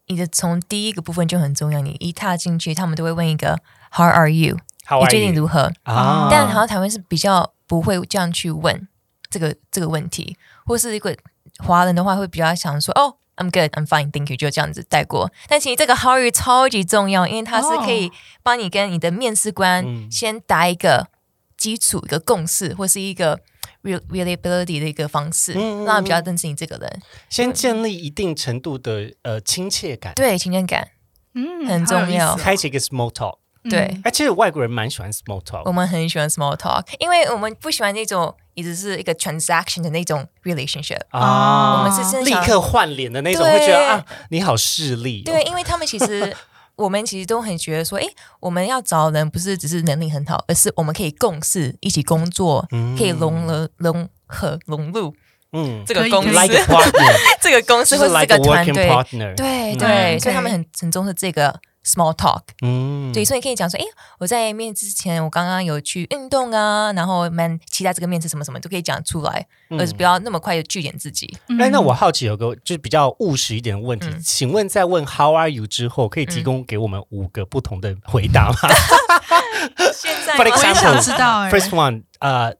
[0.06, 1.82] 你的从第一个部分就很重要。
[1.82, 3.60] 你一踏进去，他们都会问一个
[3.92, 5.72] “How are you？” 好你最近如何？
[5.84, 6.30] 啊？
[6.32, 8.88] 但好像台湾是比较不会这样去问
[9.30, 11.18] 这个这个问题，或是一个
[11.58, 13.18] 华人的话会比较想说哦。
[13.38, 15.32] I'm good, I'm fine, thank you，就这样子带过。
[15.48, 18.12] 但其实这个 How are you 超级重要，因为它是可以
[18.44, 21.08] 帮你跟你的面试官嗯先打一个
[21.62, 23.40] 基础、一个共识，或是一个
[23.84, 27.02] real reliability 的一个方式，让他比较认识你这个人。
[27.30, 30.88] 先建立一定程度的呃亲切感，对，亲切感，
[31.36, 33.38] 嗯，很重要开启一个 small talk。
[33.70, 33.82] 对。
[33.82, 41.02] 嗯哎、其实外国人蛮喜欢 small talk 我们很喜欢 small talk，因为我们不喜欢那种一直是一个 transaction 的那种 relationship。
[41.12, 45.26] 啊，我们是真的想立刻换脸的那种，会觉得啊，你好势利、哦。
[45.26, 46.36] 对，因为他们其实
[46.82, 48.08] 我们其实都很觉得说，诶，
[48.40, 55.14] 我们要找人不是只是能力很好，而是我们可以共事、一起工作，嗯可以融了融合融入
[55.54, 55.84] 嗯。
[55.86, 56.30] 这个公司
[57.42, 58.88] 这个公司就是或这个团队。
[59.36, 59.78] 对嗯。
[59.78, 61.54] 对，嗯所以他们很很重视这个
[61.86, 62.42] small talk。
[62.62, 63.12] 嗯。
[63.14, 63.84] 对，所以你可以讲说，哎，
[64.20, 71.38] 我在面之前，我刚刚有去运动啊，然后蛮期待这个面试什么什么，都可以讲出来，而是不要那么快就据点自己。
[71.50, 71.60] 嗯。
[71.62, 74.22] 哎、那我好奇有个就是比较务实一点的问题，嗯。
[74.24, 78.56] 请问在问 How are you 之后，可以提供给我们五个不同的回答吗、
[79.94, 82.54] 现在我也想知道哎 f i r s t one，呃，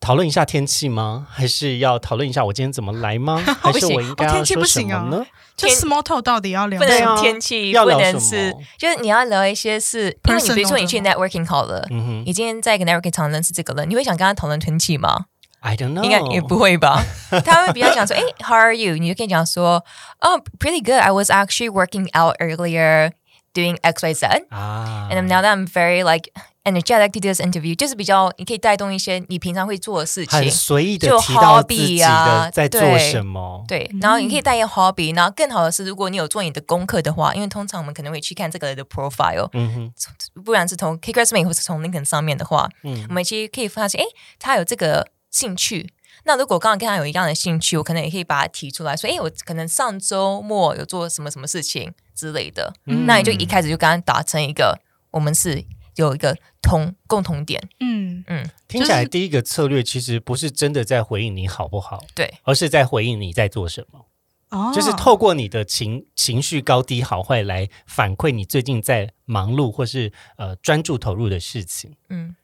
[0.00, 1.26] 讨论一下天气吗？
[1.30, 3.36] 还是要讨论一下我今天怎么来吗？
[3.60, 5.26] 还是我应该要哦天气说什不行啊么呢？
[5.56, 7.14] 就 small talk 到底要聊不什么？
[7.14, 15.26] 能天气，要不聊什能是么，就是你要聊一些是，因为你比如说你去 networking 好了，嗯哼你今天在一个 networking 场认识这个人，你会想跟他讨论天气吗
[15.60, 17.04] ？，I don't know，应该也不会吧？
[17.44, 18.96] 他会比较讲说，哎，How are you？
[18.96, 19.84] 你就可以讲说，
[20.20, 20.98] 哦，pretty good.
[20.98, 23.12] I was actually working out earlier,
[23.52, 26.30] doing X Y Z, 啊 and now that I'm very like
[26.64, 30.50] energetic to do this interview，就是比较你可以带动一些你平常会做的事情很。
[30.50, 33.64] 随意的就提到自己 hobby 啊的在做什么。
[33.66, 44.06] 对，然后你可以带一个 hobby，然后更好的是，如果你有做你的功课的话，因为通常我们可能会去看这个人的 profile，嗯哼，不然是从 k c r s m a 或是从 LinkedIn 上面的话，嗯我们其实可以发现，诶，
[44.38, 45.92] 他有这个兴趣。
[46.24, 52.74] 那如果刚刚跟他有一样的兴趣，我可能也可以把它提出来说，诶，我可能上周末有做什么什么事情之类的。
[52.84, 54.78] 嗯那你就一开始就跟他达成一个，
[55.12, 55.64] 我们是
[55.96, 57.68] 有一个同共同点。
[57.80, 64.06] 嗯，嗯，听起来第一个策略其实不是真的在回应你好不好，对，而是在回应你在做什么。
[64.50, 71.94] 哦，就是透过你的情情绪高低好坏来反馈你最近在忙碌或是呃专注投入的事情。
[72.08, 72.34] 嗯，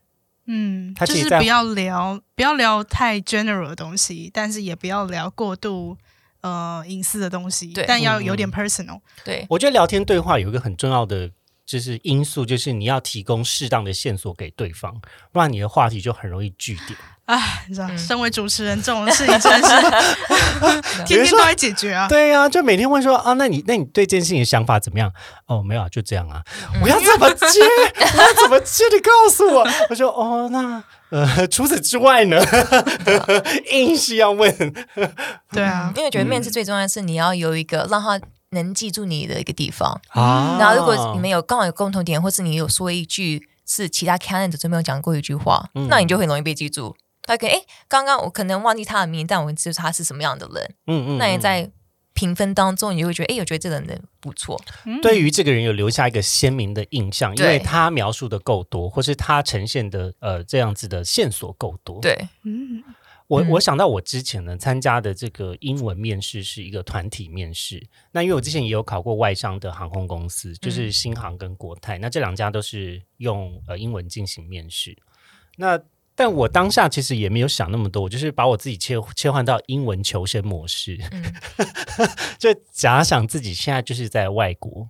[0.46, 5.98] 嗯，他其实在就是不要聊不要聊太 general 的东西，但是也不要聊过度
[6.42, 9.00] 呃隐私的东西，对但要有点嗯 personal。
[9.24, 11.28] 对，我觉得聊天对话有一个很重要的
[11.66, 14.94] 就是因素，就是你要提供适当的线索给对方，
[15.32, 16.96] 不然你的话题就很容易据点。
[17.26, 19.68] 哎，你知道，嗯身为主持人这种事情真是
[21.04, 22.06] 天天都在解决啊。
[22.08, 25.12] 对呀、就每天问说啊，那你那你对这件事情的想法怎么样？
[25.46, 26.40] 哦，没有啊，就这样啊。
[26.80, 27.60] 我要怎么接？
[28.16, 28.84] 我要怎么接？
[28.94, 29.68] 你告诉我。
[29.90, 32.40] 我说哦，那呃，除此之外呢，
[33.72, 34.74] 硬是要问。
[35.50, 40.00] 对啊，因为我觉得面试最重要的是你要有一个让他能记住你的一个地方。
[40.08, 46.96] 啊然后如果你们有刚好有共同点，或是你有说一句是其他 candidate 都没有讲过一句话，嗯那你就会容易被记住。
[47.22, 50.74] 他可以，哎，刚刚我可能忘记他的名，但我知道他是什么样的人。
[50.86, 51.68] 嗯嗯，嗯那你在
[52.14, 54.58] 评分当中，你就会觉得，哎，我觉得这个人不错。
[54.84, 62.00] 嗯对于这个人有留下一个鲜明的印象，因为他描述的够多，或是他呈现的呃这样子的线索够多。
[62.00, 62.84] 对，嗯嗯
[63.28, 74.96] 我我想到我之前呢参加的这个英文面试是一个团体面试，那因为我之前也有考过外商的航空公司，就是新航跟国泰，那这两家都是用呃英文进行面试。
[75.56, 75.80] 那
[76.14, 81.24] 但我当下其实也没有想那么多，我就是把我自己切切换到英文求生模式，嗯。
[82.38, 84.88] 就假想自己现在就是在外国，嗯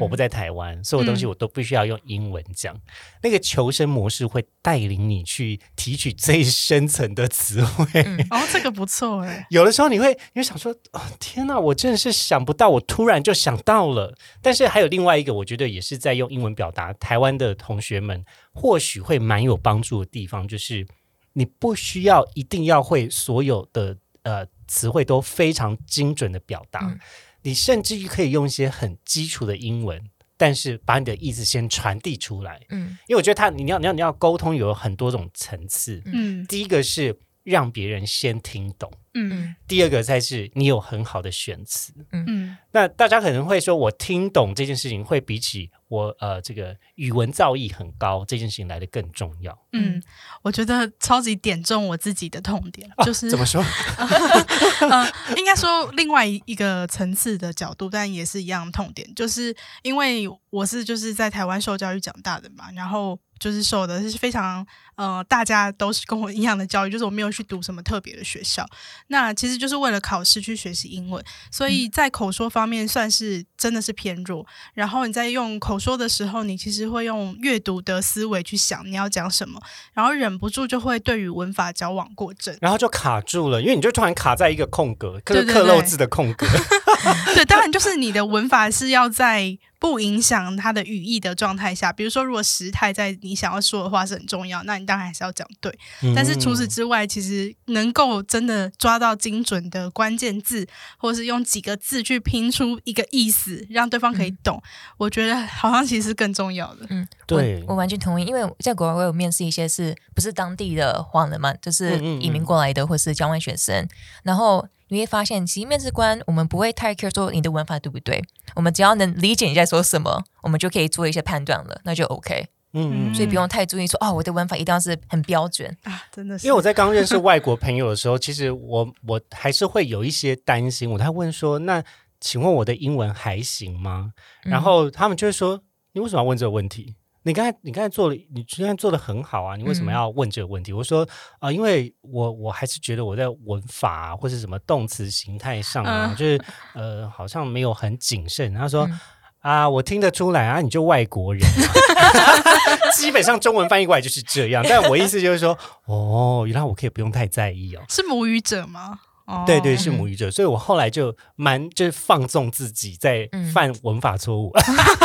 [0.00, 2.74] 我不在台湾，所有东西嗯我都必须要用英文讲。
[3.22, 8.02] 那个求生模式会带领你去提取最深层的词汇。
[8.02, 14.16] 嗯哦，这个不错哎， 有的时候你会你会想说，哦，天哪，我真的是想不到，我突然就想到了。
[14.42, 20.86] 但是还有另外一个，我觉得也是在用英文表达，台湾的同学们或许会蛮有帮助的地方，就是
[21.32, 26.98] 你不需要一定要会所有的呃词汇都非常精准的表达，嗯
[27.44, 30.02] 你甚至于可以用一些很基础的英文。
[30.36, 36.02] 但是把你的意思先传递出来，嗯因为我觉得他你要你要你要沟通有很多种层次。
[36.06, 41.92] 嗯第一个是让别人先听懂，嗯嗯第二个才是你有很好的选词。
[42.12, 49.56] 嗯那大家可能会说，我听懂这件事情会比起我呃这个语文造诣很高这件事情来的更重要。
[49.72, 50.02] 嗯，
[50.42, 53.62] 我觉得超级点中我自己的痛点，啊就是怎么说？
[54.90, 68.66] 呃，应该说另外一个层次的角度，但也是一样的痛点，就是因为我是就是在台湾受教育长大的嘛，然后就是受的是非常呃，大家都是跟我一样的教育，就是我没有去读什么特别的学校，
[69.08, 74.46] 那其实就是为了考试去学习英文，所以在口说方面算是真的是偏弱。
[74.72, 79.60] 然后你在用口说的时候，你其实会用阅读的思维去想你要讲什么，
[79.92, 82.56] 然后忍不住就会对于文法矫枉过正。
[82.62, 86.46] 然后就卡住了，因为你就突然卡在一个空格，刻刻漏字的空格。
[86.46, 86.78] 对，
[87.48, 95.70] 当然就是你的文法是要在不影响它的语义的状态下，比如说如果时态在你想要说的话是很重要，那你当然还是要讲对。
[96.16, 104.62] 但是除此嗯之外，其实能够真的抓到精准的关键字，或是用几个字去拼出一个意思，让对方可以懂，
[104.96, 106.86] 我觉得好像其实更重要的。
[106.88, 113.86] 嗯，对我我完全同意，因为在国外我有面试一些是不是当地的华人嘛，就是移民过来的或是交换学生，
[114.22, 118.22] 然后你会发现，其实面试官我们不会太 care 说你的文法对不对，
[118.54, 130.90] 我们只要能理解你在说什么，我们就可以做一些判断了，那就 OK，嗯嗯所以不用太注意说哦，我的文法一定要是很标准，啊，真的是，因为我在刚认识外国朋友的时候，其实我我还是会有一些担心。
[130.90, 131.82] 我他问说：“那
[132.20, 134.12] 请问我的英文还行吗？”
[134.44, 136.96] 嗯然后他们就会说：“你为什么要问这个问题？
[137.24, 141.06] 你刚才你刚才做了，你现在做的很好啊，你为什么嗯要问这个问题？”我说
[141.40, 146.40] ：“啊、因为我我还是觉得我在文法、啊、或是什么动词形态上啊，嗯就是
[146.74, 148.86] 呃好像没有很谨慎。”他说。
[148.86, 149.00] 嗯
[149.44, 154.64] 啊，我听得出来啊，你就外国人、啊， 基本上中文翻译过来就是这样。
[154.66, 157.82] 但我意思就是说，哦，原来我可以不用太在意哦。
[157.90, 159.00] 是母语者吗？
[159.26, 164.52] 哦，对对，是母语者，所以我后来就蛮就是放纵自己在嗯犯文法错误。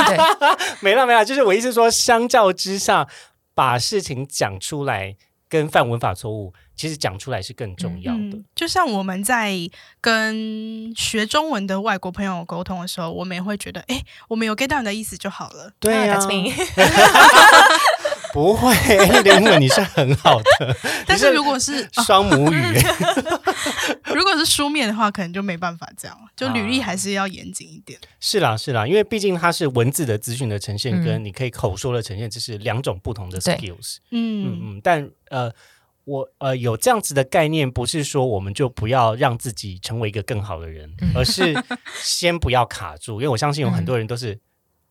[0.07, 0.17] 对，
[0.81, 3.07] 没了没了，就是我意思说，相较之下，
[3.53, 5.15] 把事情讲出来
[5.47, 8.19] 跟犯文法错误，其实讲出来是更重要的。
[8.19, 9.53] 嗯，就像我们在
[10.01, 15.71] 跟学中文的外国朋友沟通的时候，我们也会觉得，哎，我们有 get 到你的意思就好了。
[15.79, 16.51] 对呀、啊 that's me
[18.33, 18.73] 不会，
[19.07, 20.75] 你的英文你是很好的，
[21.07, 22.61] 但是如果是、啊双母语。
[24.15, 27.99] 如果是书面的话，可能就没办法这样，就履历还是要严谨一点。
[28.19, 31.03] 是啦，是啦，因为毕竟它是文字的资讯的呈现，嗯。
[31.03, 33.97] 跟你可以口说的呈现，这是两种不同的 skills。
[34.11, 34.47] 嗯。
[34.47, 35.51] 嗯嗯，但呃，
[36.05, 41.11] 我呃有这样子的概念，不是说我们就不要让自己成为一个更好的人，嗯。
[41.15, 41.53] 而是
[42.01, 44.39] 先不要卡住，因为我相信有很多人都是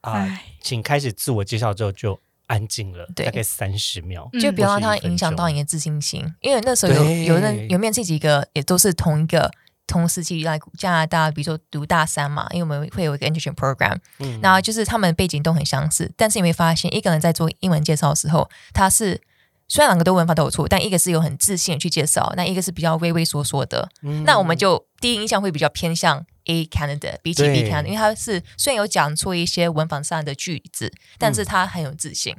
[0.02, 3.24] 啊、哎、请开始自我介绍之后就安静了，对。
[3.24, 4.28] 大概三十秒。
[4.32, 7.24] 嗯就不要让它影响到你的自信心，因为那时候有对。
[7.24, 9.50] 有人有面试几个，也都是同一个
[9.86, 14.38] 同时期来加拿大，比如说读大三嘛，因为我们会有一个 internship program，嗯。
[14.42, 19.20] 然后就是他们背景都很相似，但是你会发现一个人在做英文介绍的时候，他是
[19.68, 24.24] 虽然两个都文法都有错，但一个是有很自信的去介绍，那一个是比较畏畏缩缩的，嗯。
[24.24, 32.36] 那我们就第一印象会比较偏向 A candidate 比起 B candidate，因为他是虽然有讲错一些文法上的句子，但是他很有自信，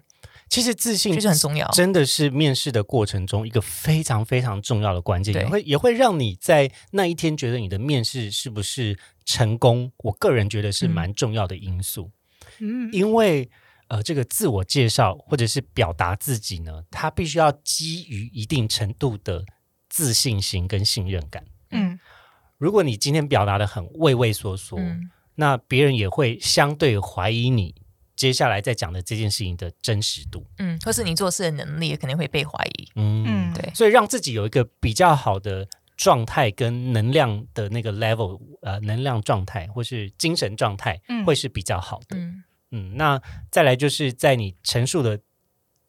[0.49, 1.67] 其实自信就是很重要。
[1.69, 9.91] 真的是面试的过程中一个非常非常重要的关键，对也会也会让你在那一天觉得你的面试是不是成功。
[9.97, 12.12] 我个人觉得是嗯蛮重要的因素，
[12.60, 13.49] 嗯因为
[13.89, 19.43] 呃，这个自我介绍或者是表达自己呢，它必须要基于一定程度的
[19.87, 21.43] 自信心跟信任感。
[21.71, 21.99] 嗯
[22.60, 27.73] 如果你今天表达的很畏畏缩缩，嗯那别人也会相对怀疑你
[28.13, 30.45] 接下来在讲的这件事情的真实度。
[30.57, 32.89] 嗯，或是你做事的能力也肯定会被怀疑。
[32.95, 42.17] 嗯，嗯，对所以让自己有一个比较好的状态跟能量的那个 level，呃，能量状态或是精神状态，嗯会是比较好的。
[42.17, 45.17] 嗯嗯，那再来就是在你陈述的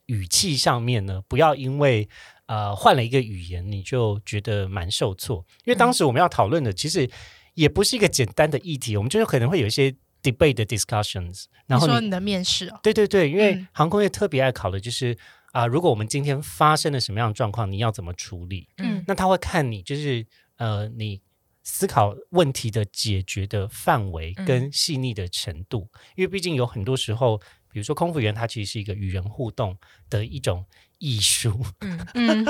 [0.06, 2.08] 语气上面呢，不要因为
[2.50, 5.46] 呃换了一个语言，你就觉得蛮受挫。
[5.64, 7.08] 因为当时我们要讨论的其实
[7.54, 13.68] 也不是一个简单的议题，我们就是可能会有一些 debate 的 discussions，然后你你说你的面试哦，对对对，因为嗯。
[13.72, 15.16] 航空业特别爱考的就是
[15.52, 18.68] 啊、如果我们今天发生了什么样的状况，你要怎么处理？
[18.78, 19.04] 嗯。
[19.06, 20.26] 那他会看你就是
[20.58, 21.20] 呃，你
[21.62, 24.44] 思考问题的解决的范围嗯。
[24.44, 27.38] 跟细腻的程度，因为毕竟有很多时候，
[27.68, 29.76] 比如说空服员，他其实是一个与人互动
[30.08, 30.64] 的一种
[31.00, 31.60] 艺术。
[31.80, 32.46] 嗯 嗯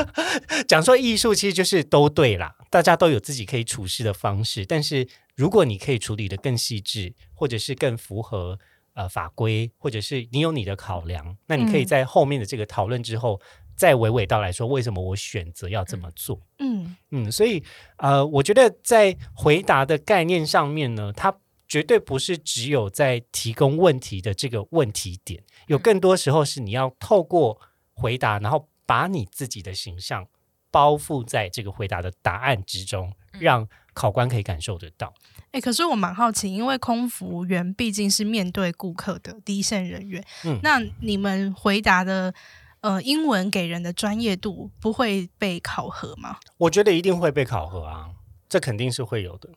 [0.69, 8.59] 讲说艺术，其实就是都对啦，大家都有自己可以处事的方式，但是如果你可以处理的更细致，或者是更符合。
[8.93, 13.41] 呃，法规或者是你有你的考量，那你可以嗯在后面的这个讨论之后，
[13.77, 16.41] 再娓娓道来说为什么我选择要这么做。
[16.59, 17.63] 嗯嗯，所以
[17.99, 21.33] 呃，我觉得在回答的概念上面呢，它
[21.69, 27.61] 绝对不是只有在提供问题的这个问题点，有更多时候是你要透过
[28.01, 30.27] 回答，然后把你自己的形象
[30.71, 35.13] 包覆在这个回答的答案之中，让考官可以感受得到。
[35.53, 42.33] 哎、可是我蛮好奇，因为空服员毕竟是面对顾客的第一线人员，嗯那你们回答的
[42.81, 46.39] 呃英文给人的专业度不会被考核吗？
[46.57, 48.11] 我觉得一定会被考核啊，
[48.49, 49.51] 这肯定是会有的。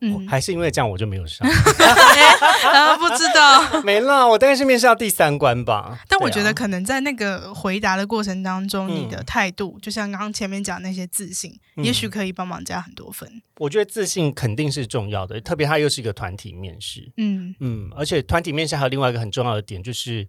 [0.00, 3.80] 嗯，还是因为这样我就没有上， 啊，不知道。
[3.84, 4.26] 没了。
[4.26, 6.00] 我大概是面试到第三关吧。
[6.08, 13.42] 但我觉得可能在那个回答的过程当中，嗯你的态度，就像刚刚前面讲那些自信，嗯也许可以帮忙加很多分。
[13.58, 17.12] 我觉得自信肯定是重要的，特别它又是一个团体面试。
[17.18, 20.26] 嗯嗯，而且团体面试还有另外一个很重要的点，就是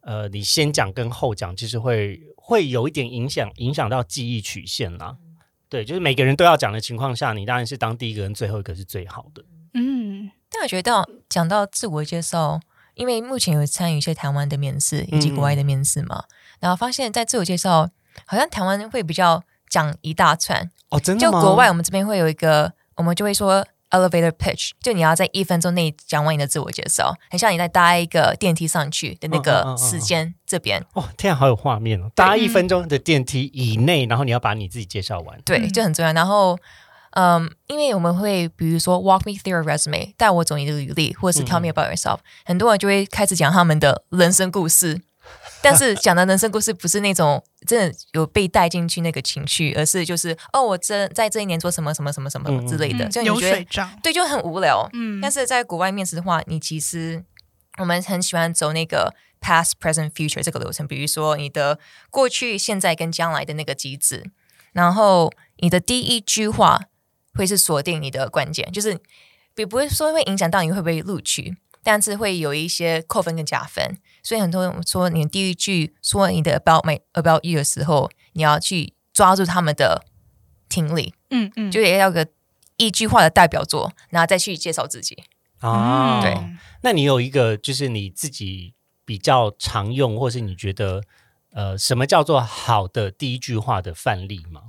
[0.00, 5.16] 呃，你先讲跟后讲，其实会会有一点影响，影响到记忆曲线啦。
[5.72, 9.42] 对，就是每个人都要讲的情况下，你当然是当第一个人最后一个是最好的。
[9.72, 12.60] 嗯但我觉得讲到自我介绍，
[12.92, 16.24] 因为目前有参与一些台湾的面试以及国外的面试嘛，
[16.60, 17.88] 然后发现，在自我介绍，
[18.26, 21.40] 好像台湾会比较讲一大串，哦，真的吗？
[21.40, 32.10] 就国外我们这边会有一个，我们就会说 elevator pitch，就你要在一分钟内讲完你的自我介绍，很像你在搭一个电梯上去的那嗯嗯嗯个嗯时间这边，哦，天啊，好有画面哦！
[32.14, 35.40] 搭一分钟的电梯以内，然后你要把你自己介绍完。
[35.44, 36.12] 对，嗯就很重要。
[36.12, 36.58] 然后，
[37.12, 45.02] 嗯，因为我们会比如说 walk me through a resume，带我走你的履历，或者是 tell me about yourself，、很多人就会开始讲他们的人生故事。
[45.62, 53.88] 但是讲的人生故事不是那种真的有被带进去那个情绪，而是就是哦，我这在这一年做什么什么什么什么之类的，就你觉得水账。
[54.02, 54.88] 对，就很无聊。
[54.92, 57.24] 嗯，但是在国外面试的话，你其实
[57.78, 61.78] 我们很喜欢走那个 past, present, future 这个流程，比如说你的
[62.10, 64.30] 过去、现在跟将来的那个机制，
[64.72, 66.80] 然后你的第一句话
[67.34, 68.98] 会是锁定你的关键，就是
[69.54, 73.96] 比不会说会影响到你会不会录取，但是会有一些扣分跟加分。
[74.22, 80.04] 所以很多人说，你第一句说你的 about my about you 的时候，你要去抓住他们的
[80.68, 82.28] 听力，嗯嗯，就也要个
[82.76, 85.24] 一句话的代表作，然后再去介绍自己。
[85.60, 86.36] 哦，对
[86.82, 91.02] 那你有一个就是你自己比较常用，或是你觉得
[91.52, 94.62] 呃什么叫做好的第一句话的范例吗？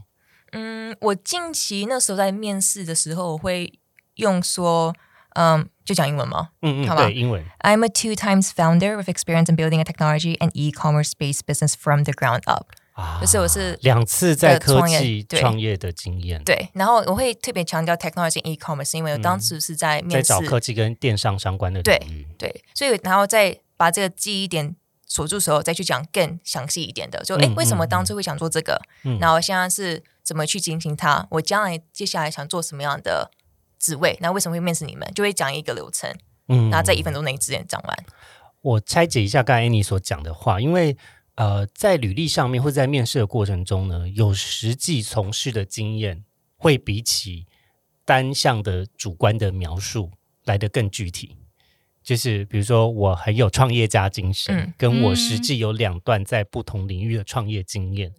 [0.52, 3.80] 嗯，我近期那时候在面试的时候，我会
[4.16, 4.94] 用说，
[5.36, 12.04] 嗯，就讲英文吗嗯嗯，好吧对，英文？I'm a two times founder with experience in building a technology and e-commerce based business from
[12.04, 12.68] the ground up。
[12.94, 22.28] 啊就是我是两次在科技创业的经验，对，然后我会特别强调 technology and e-commerce，因为我当时是在在面试，找科技跟电商相关的对领域。
[22.38, 24.76] 对，所以然后再把这个记忆点
[25.08, 28.80] 锁住的时候，再去讲更详细一点的，就诶，嗯为什么嗯当初会想做这个？
[29.06, 31.26] 嗯然后现在是怎么去进行它？
[31.32, 33.32] 我将来接下来想做什么样的
[33.84, 34.18] 职位？
[34.22, 35.06] 那为什么会面试你们？
[35.14, 36.10] 就会讲一个流程，
[36.48, 38.06] 嗯然后在一分钟内之间讲完。
[38.62, 40.96] 我拆解一下刚才 Annie 所讲的话，因为
[41.36, 46.24] 呃，在履历上面或者在面试的过程中呢，有实际从事的经验，
[46.56, 47.46] 会比起
[48.06, 50.12] 单向的主观的描述
[50.46, 51.36] 来得更具体。
[52.02, 58.14] 就是比如说，我很有创业家精神，嗯跟我实际有两段在不同领域的创业经验，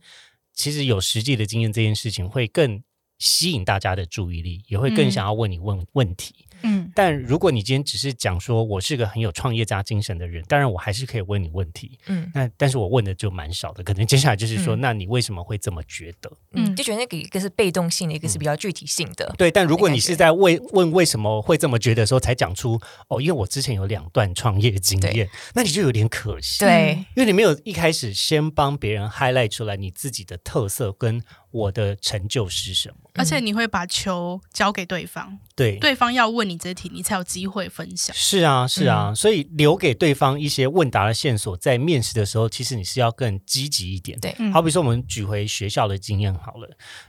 [0.53, 2.83] 其实有实际的经验这件事情会更
[3.19, 6.35] 吸引大家的注意力，也会更嗯想要问你问问题。
[6.63, 11.99] 嗯但如果你今天只是讲说我是个很有创业家精神的人，当然我还是可以问你问题。
[12.07, 16.33] 嗯那但是我问的就蛮少的，可能接下来就是说，嗯那你为什么会这么觉得？
[16.55, 19.35] 嗯，嗯就觉得那个一个是被动性的，一个是比较具体性的。
[19.37, 26.61] 对，但如果你是在为问为什么会这么觉得的时候，才讲出哦，因为我之前有两段创业经验，那你就有点可惜。
[26.61, 32.97] 对，因为你没有一开始先帮别人 highlight 出来你自己的特色跟我的成就是什么。
[33.15, 38.15] 而且你会把球交给对方，对，对方要问你这题，你才有机会分享。
[38.17, 44.19] 是啊，是啊，所以留给对方一些问答的线索，在面试的时候，其实你是要更积极一点。
[44.19, 46.69] 对嗯好比说我们举回学校的经验好了，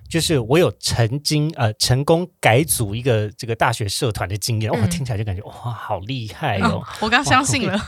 [0.10, 7.78] 就是我有曾经呃成功改组一个这个大学社团的经验，哇、嗯听起来就感觉哇好厉害哦哦，我刚相信了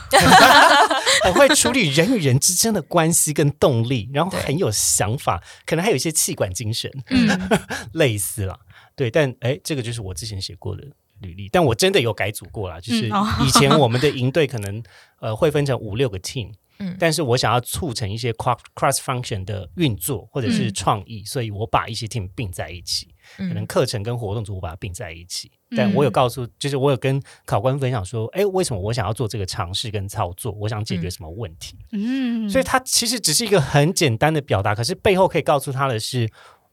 [1.26, 7.48] 我会处理人与人之间的关系跟动力，然后很有想法，可能还有一些气管精神，嗯，
[7.92, 8.58] 类似啦。
[8.94, 10.82] 对，但哎，这个就是我之前写过的
[11.20, 12.80] 履历，但我真的有改组过啦。
[12.80, 13.08] 就是
[13.46, 14.82] 以前我们的营队可能
[15.20, 25.50] 呃会分成五六个 team，嗯但是我想要促成一些 cross cross function 的运作或者是嗯创意，所以我把一些 team 并在一起，可能嗯课程跟活动组我把它并在一起。
[25.70, 30.50] 嗯但我有告诉，就是我有跟考官分享说，哎，为什么我想要做这个尝试跟操作？
[30.52, 31.76] 我想解决嗯什么问题？
[31.92, 36.26] 嗯，所以它其实只是一个很简单的表达，可是背后可以告诉他的是，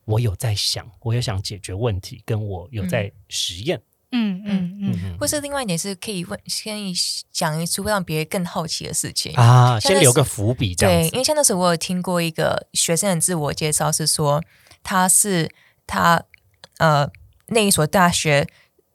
[0.06, 3.78] 我有在想，我有想解决问题，跟我有在实验。
[3.78, 3.82] 嗯
[4.16, 6.93] 嗯嗯嗯或是另外一点是可以问，可以
[7.32, 9.34] 讲一出让别人更好奇的事情。
[9.36, 11.18] 啊，先留个伏笔这样对，因。
[11.18, 14.41] 为像那时候我有听过一个学生的自我介绍，是说
[14.84, 15.49] 他是
[15.86, 16.24] 他
[16.78, 17.09] 呃
[17.47, 18.47] 那一所大学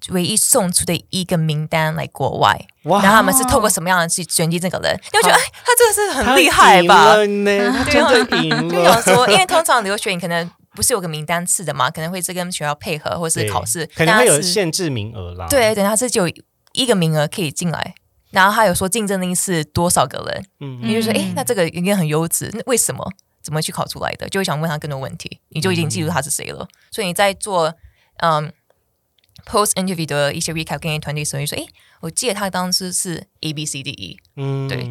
[0.09, 4.99] 唯一送出的一个名单来国外，哇然后他们是透过什么样的去选进这个人？
[5.13, 7.17] 你会觉得哎，他真的是很厉害吧？
[7.25, 9.15] 赢了呢， 他真的赢就了想。
[9.15, 10.51] 说，因为通常留学你可能
[10.81, 15.47] 不是有个名单次的嘛，可能会是跟学校配合或是考试，可能会有但他是限制名额啦。
[15.47, 16.35] 对，等下是就有
[16.73, 17.95] 一个名额可以进来。
[18.31, 23.13] 然后他有说竞争力是多少个人，嗯，你就说，嗯哎，那这个应该很优质，那为什么？
[23.43, 24.27] 怎么去考出来的？
[24.31, 26.67] 就会想问他更多问题，你就已经记住他是谁了。
[26.91, 27.75] 所以你在做
[28.21, 28.51] 嗯
[29.45, 31.67] post interview 的一些 recap 跟团队的时候，你说，哎，
[32.01, 34.89] 我记得他当时是 A B C D E，嗯对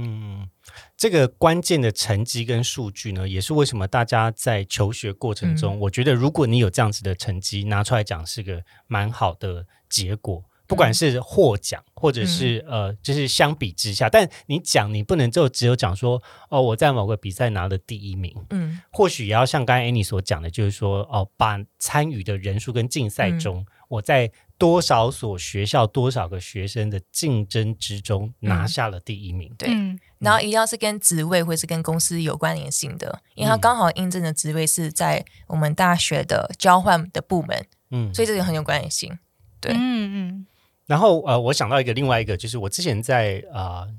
[0.99, 5.79] 这个关键的成绩跟数据呢，也是为什么大家在求学过程中，嗯。
[5.79, 10.43] 我觉得如果你有这样子的成绩拿出来讲，是个蛮好的结果。
[10.67, 18.81] 不管是获奖，或者是、呃，就是相比之下，但你讲你不能就只有讲说哦，我在某个比赛拿了第一名，嗯。
[18.91, 24.29] 或许也要像刚才 Annie 所讲的，就是说哦，把参与的人数跟竞赛中，我在
[24.59, 29.51] 多少所学校、多少个学生的竞争之中拿下了第一名。
[29.57, 29.69] 对。
[29.71, 29.99] 嗯。
[30.19, 33.59] 然后一定要是跟职位或是跟公司有关联性的，因为他嗯。
[33.61, 39.17] 刚好印证的职位是在我们大学的交换的部门，嗯，所以这个很有关联性。
[39.59, 39.71] 对。
[39.73, 40.45] 嗯嗯
[40.85, 43.95] 然后呃，我想到一个另外一个，就是我之前在啊、呃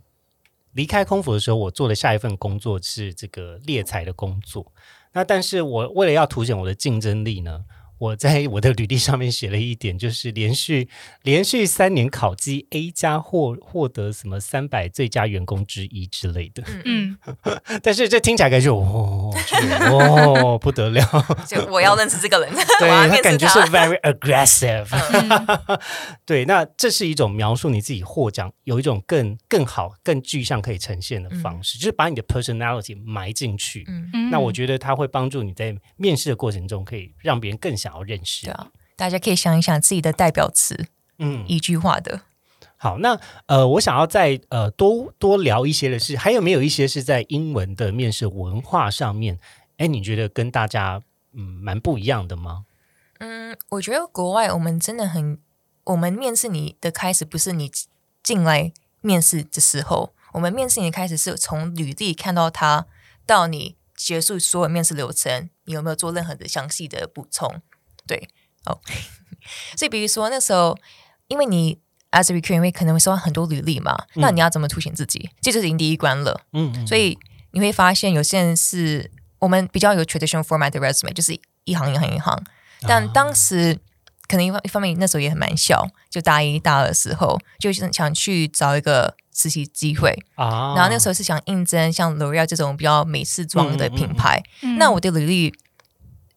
[0.72, 4.72] 离开空服的时候，我做的下一份工作是这个猎才的工作。
[5.12, 7.64] 那但是我为了要凸显我的竞争力呢，
[8.01, 10.88] 我在我的履历上面写了一点，就是连续
[11.22, 16.64] 连续三年考绩 A 加获获得什么三百最佳员工之一之类的。
[16.86, 19.39] 嗯嗯 但是这听起来感觉哦，这个
[19.90, 21.03] 哦不得了，
[21.46, 23.61] 就我要认识这个人， 我对要面试他感觉是。
[23.70, 24.86] very aggressive。
[25.12, 25.78] 嗯
[26.26, 33.84] 对，那这是一种描述你自己获奖有一种更更好、更具象可以呈现的方式，就是把你的 personality 埋进去。
[33.88, 38.46] 嗯，嗯，那我觉得它会帮助你在面试的过程中，可以让别人更想要认识。
[38.46, 40.86] 对啊，大家可以想一想自己的代表词，
[41.18, 42.22] 嗯，一句话的。
[42.83, 49.39] 好，那呃，我想要再呃多多聊一些的是，还有没有一些是在英文的面试文化上面，
[49.76, 51.03] 哎，你觉得跟大家
[51.35, 52.64] 嗯蛮不一样的吗？
[53.18, 55.39] 嗯，我觉得国外我们真的很，
[55.85, 57.70] 我们面试你的开始不是你
[58.22, 58.72] 进来
[59.03, 62.87] 面试的时候，我们面试你的开始是从履历看到他
[63.26, 67.61] 到你结束所有面试流程，你有没有做任何的详细的补充？
[68.07, 68.31] 对，
[68.64, 68.81] 哦，
[69.76, 70.78] 所以比如说那时候，
[71.28, 71.78] 因为你
[72.12, 75.30] as a recruiter 会可能会收到很多履历嘛，那你要怎么凸显自己？
[75.40, 76.40] 这就是已经第一关了。
[76.52, 77.18] 嗯，嗯所以
[77.52, 82.42] 你会发现有些人是我们比较有 traditional format 的 resume，就是一行一行一行。
[82.82, 83.78] 但当时
[84.26, 90.16] 可能一方一方面那时候也很蛮小，就大一大二的时候，就是想去找一个实习机会。
[90.34, 94.42] 啊，然后那时候是想应征像 L'Oreal 这种比较美式装的品牌。
[94.62, 95.54] 嗯那我的履历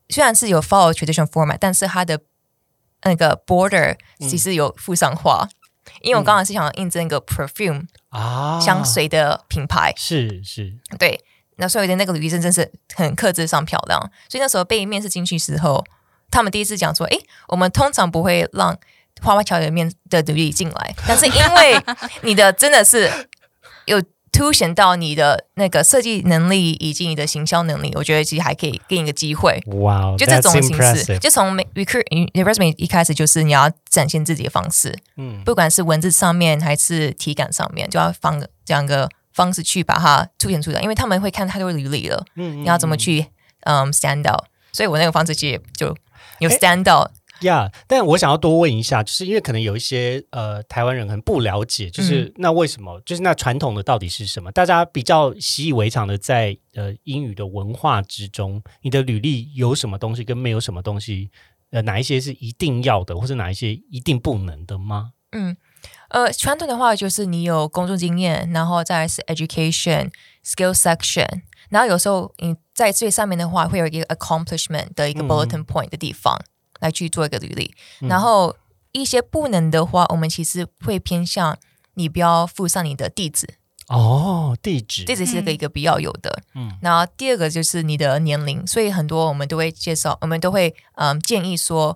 [0.09, 2.19] 虽然是有 follow traditional format，但是它的
[3.03, 5.49] 那个 border 其实有附上画。
[6.01, 8.59] 因为我刚才是想印证一个 perfume 啊。
[8.59, 11.19] 香水的品牌，是是，对，
[11.57, 15.83] 那所以的那个履历真真是很克制上漂亮，所以那时候被面试进去时候，
[16.31, 18.77] 他们第一次讲说，诶，我们通常不会让
[19.21, 21.81] 花花巧巧面的履历进来，但是因为
[22.21, 23.11] 你的真的是
[23.85, 24.01] 有
[24.33, 29.61] 凸显到你的那个设计能力以及你的行销能力，我觉得其实还可以给你一个机会。
[29.67, 32.03] 哇，就这种形式，就从 recruit
[32.33, 35.41] resume 一开始就是你要展现自己的方式，嗯。
[35.45, 43.27] 不管是文字上面还是体感上面，就要放这样个方式去把它凸显出来，因为他们会看太多履历了，嗯你要怎么去
[43.61, 45.95] 嗯 stand out，所以我那个方式其实就
[46.39, 47.11] 有 stand out，
[47.43, 54.51] 呀但我想要多问一下，就是因为可能有一些呃台湾人很不了解，就是、嗯那为什么就是那传统的到底是什么？
[54.51, 61.29] 大家比较习以为常的在呃英语的文化之中，你的履历有什么东西跟没有什么东西，
[61.71, 65.11] 呃哪一些是一定要的，或者哪一些一定不能的吗？
[65.31, 65.55] 嗯。
[66.09, 70.11] 呃，传统的话就是你有工作经验，然后再来是 education
[70.45, 76.39] skill section，然后有时候你在最上面的话会有一个 accomplishment 的一个嗯 bulletin point 的地方、
[76.83, 78.55] 来去做一个履历，然后
[78.91, 81.57] 一些不能的话，我们其实会偏向
[81.93, 83.47] 你不要附上你的地址，
[83.87, 86.43] 哦，地址，地址是一个嗯一个比较有的。
[86.55, 86.77] 嗯。
[86.81, 91.95] 然后第二个就是你的年龄，所以很多我们都会介绍，我们都会嗯建议说，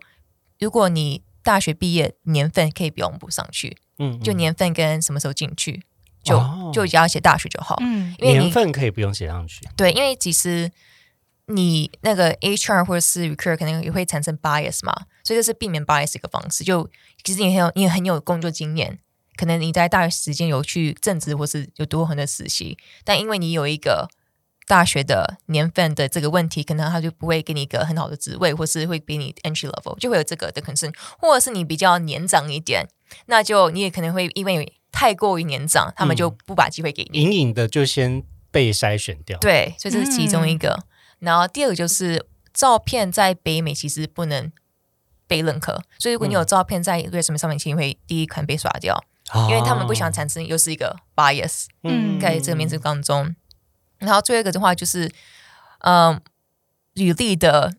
[0.60, 5.84] 如果你大学毕业年份可以不用补上去，嗯就年份跟什么时候进去，
[6.24, 6.72] 就、哦。
[6.74, 7.76] 就只要写大学就好。
[7.82, 8.16] 嗯。
[8.20, 10.72] 因为年份可以不用写上去，对，因为其实
[11.50, 14.94] 你那个 HR 或者是 recruiter 可能也会产生 bias 嘛，
[15.24, 16.64] 所以这是避免 bias 的一个方式。
[16.64, 16.90] 就
[17.24, 19.00] 其实你很有你很有工作经验，
[19.38, 24.10] 可能你在大学时间有去正职或是有读很多实习，但因为你有一个
[24.68, 32.86] 大学的年份的这个问题，可能他就不会给你一个很好的职位，或是会给你 entry level，就会有这个的 concern，或者是你比较年长一点，
[33.28, 37.22] 那就你也可能会因为太过于年长，他们就不把机会给你。
[37.22, 38.22] 隐隐的就先
[38.52, 39.40] 被筛选掉。
[39.40, 40.84] 对，所以这是其中一个。
[41.20, 44.52] 然后第二个就是照片在北美其实不能
[45.28, 48.96] 被认可，所以如果你有照片在 resume 上面，其实会第一可能被刷掉，
[49.34, 52.20] 哦，因为他们不想产生又是一个 bias 嗯。
[52.20, 53.36] 在这个面试当中。
[54.00, 55.12] 然后最后一个的话就是，
[55.80, 56.22] 嗯，
[56.94, 57.76] 履历的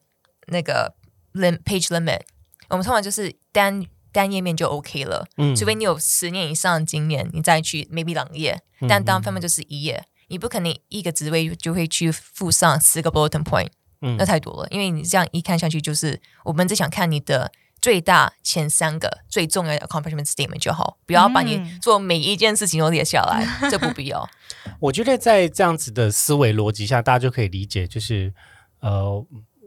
[0.49, 0.95] 那个
[1.33, 2.23] lim page limit，
[2.69, 5.55] 我们通常就是单单页面就 OK 了，嗯。
[5.55, 13.69] 除非你有十年以上的经验，你再去 maybe 两页，但单方面就是一页，你不可能一个职位就会去附上十个 bulletin point，
[14.01, 17.51] 嗯那太多了，因为你这样一看下去，就是我们只想看你的
[17.81, 24.29] 最大前三个最重要的 accomplishment statement 就好，不要把你嗯做每一件事情都列下来， 这不必要。
[24.81, 28.33] 我觉得在这样子的思维逻辑下，大家就可以理解，就是
[28.81, 29.25] 呃，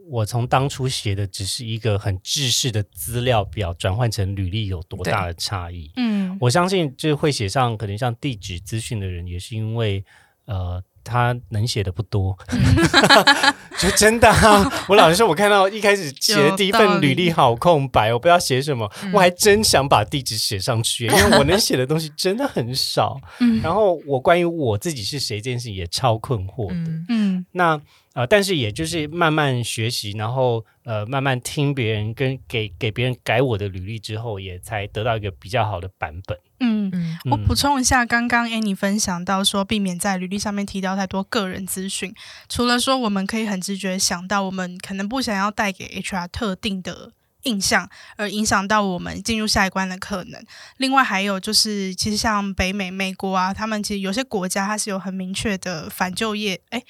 [0.08, 5.90] 我从当初写的只是一个很制式的资料表，转换成履历有多大的差异。
[5.96, 10.04] 嗯我相信，就是会写上可能像地址资讯的人，也是因为
[10.52, 10.82] 呃。
[11.04, 12.38] 他能写的不多，
[13.76, 14.72] 就真的、啊。
[14.88, 23.20] 我老实说，我看到一开始写的第一份履历好空白，我不知道写什么，我还真想把地址写上去，因为我能 写的东西真的很少。
[23.40, 26.74] 嗯然后我关于我自己是谁这件事也超困惑的。
[26.74, 27.80] 嗯嗯那
[28.14, 36.38] 呃，但是也就是慢慢学习，然后呃，慢慢听别人跟给给别人改我的履历之后，也才得到一个比较好的版本。
[36.60, 36.90] 嗯。
[36.92, 42.14] 嗯我嗯补充一下，刚刚 Annie 分享到说，避免在履历上面提到太多个人资讯。
[42.50, 47.12] 除了说我们可以很直觉想到，我们可能不想要带给 HR 特定的
[47.44, 50.44] 印象，而影响到我们进入下一关的可能。
[50.76, 56.82] 另外还有就是，其实像北美、美国啊，他们其实有些国家它是有很明确的反就业，哎。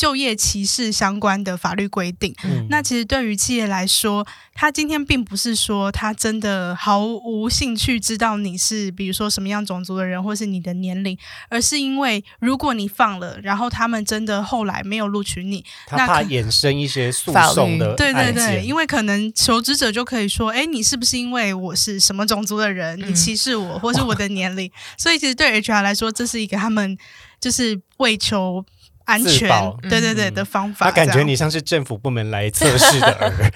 [0.00, 2.66] 就业歧视相关的法律规定，嗯。
[2.70, 11.18] 那其实对于企业来说，他今天并不是说他真的毫无兴趣知道你是比如说什么样种族的人，或是你的年龄，
[11.50, 24.72] 而是因为如果你放了，然后他们真的后来没有录取你，他怕衍生一些诉讼的对对对，因为可能求职者就可以说，哎，你是不是因为我是什么种族的人，你嗯歧视我，或是我的年龄？
[24.96, 26.96] 所以其实对 HR 来说，这是一个他们
[27.38, 28.64] 就是为求
[29.10, 29.48] 安全
[29.82, 30.86] 对对对嗯的方法。
[30.86, 33.50] 他感觉你像是政府部门来测试的 儿。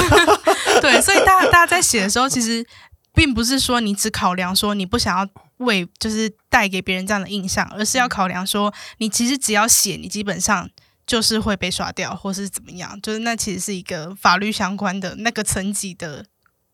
[0.80, 2.64] 对，所以大家大家在写的时候，其实
[3.14, 5.26] 并不是说你只考量说你不想要
[5.58, 10.68] 为就是带给别人这样的印象，而是要考量说你其实只要写，你基本上
[11.06, 16.24] 就是会被刷掉，或是怎么样，就是那其实是一个法律相关的那个层级的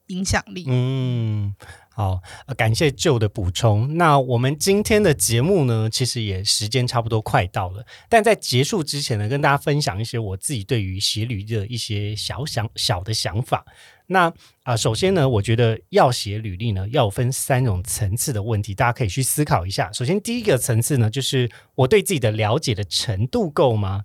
[0.09, 0.64] 影响力。
[0.68, 1.55] 嗯，
[1.97, 2.20] 好，
[2.59, 3.97] 感谢旧的补充。
[3.97, 13.64] 那我们今天的节目呢，其实也时间差不多快到了，但在结束之前呢，跟大家分享一些我自己对于写履历的一些小想小的想法。
[14.09, 14.30] 那
[14.64, 19.90] 啊、首先呢，我觉得要写履历呢，要分三种层次的问题，大家可以去思考一下。
[19.90, 24.03] 首先，第一个层次呢，就是我对自己的了解的程度够吗？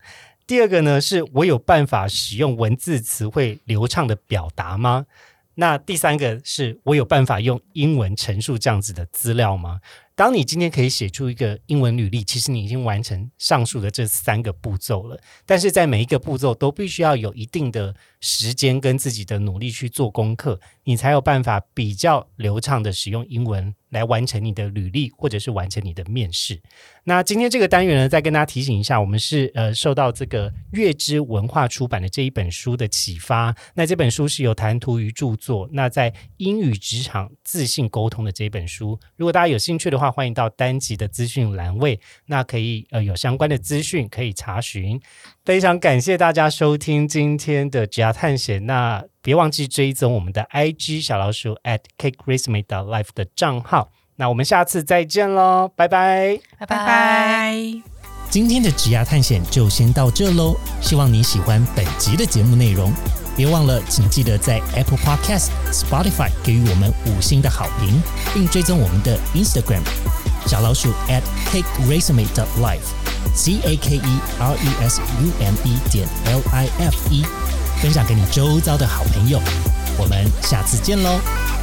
[0.48, 5.08] 第二个呢，是我有办法使用文字词汇流畅的表达吗？
[5.62, 9.80] 那第三个是我有办法用英文陈述这样子的资料吗？
[10.16, 15.22] 当你今天可以写出一个英文履历，其实你已经完成上述的这三个步骤了。
[15.45, 26.62] 但是在每一个步骤都必须要有一定的时间跟自己的努力去做功课，你才有办法比较流畅的使用英文来完成你的履历或者是完成你的面试。
[27.04, 33.56] 那今天这个单元呢，再跟大家提醒一下，我们是呃受到这个月之文化出版的这一本书的启发。
[33.74, 45.00] 那这本书是由谈图于著作，那在英语职场自信沟通的这一本书，如果大家有兴趣的话，欢迎到单集的资讯栏位，那可以呃有相关的资讯可以查询。
[45.44, 53.92] 非常感谢大家收听今天的职涯探险，那别忘记追踪我们的 IG 小老鼠 at cake resume 的 life 的账号。
[54.16, 57.56] 那我们下次再见喽，拜拜，拜拜拜。
[58.30, 62.92] 今天的职涯探险就先到这喽，希望你喜欢本集的节目内容。
[63.36, 68.02] 别忘了，请记得在 Apple Podcast、Spotify 给予我们五星的好评，
[68.34, 69.82] 并追踪我们的 Instagram
[70.46, 72.28] 小老鼠 at cake resume
[72.62, 77.26] life，c a k e r e s u m e 点 l i f e，
[77.82, 79.42] 分享给你周遭的好朋友。
[79.98, 81.61] 我们下次见喽。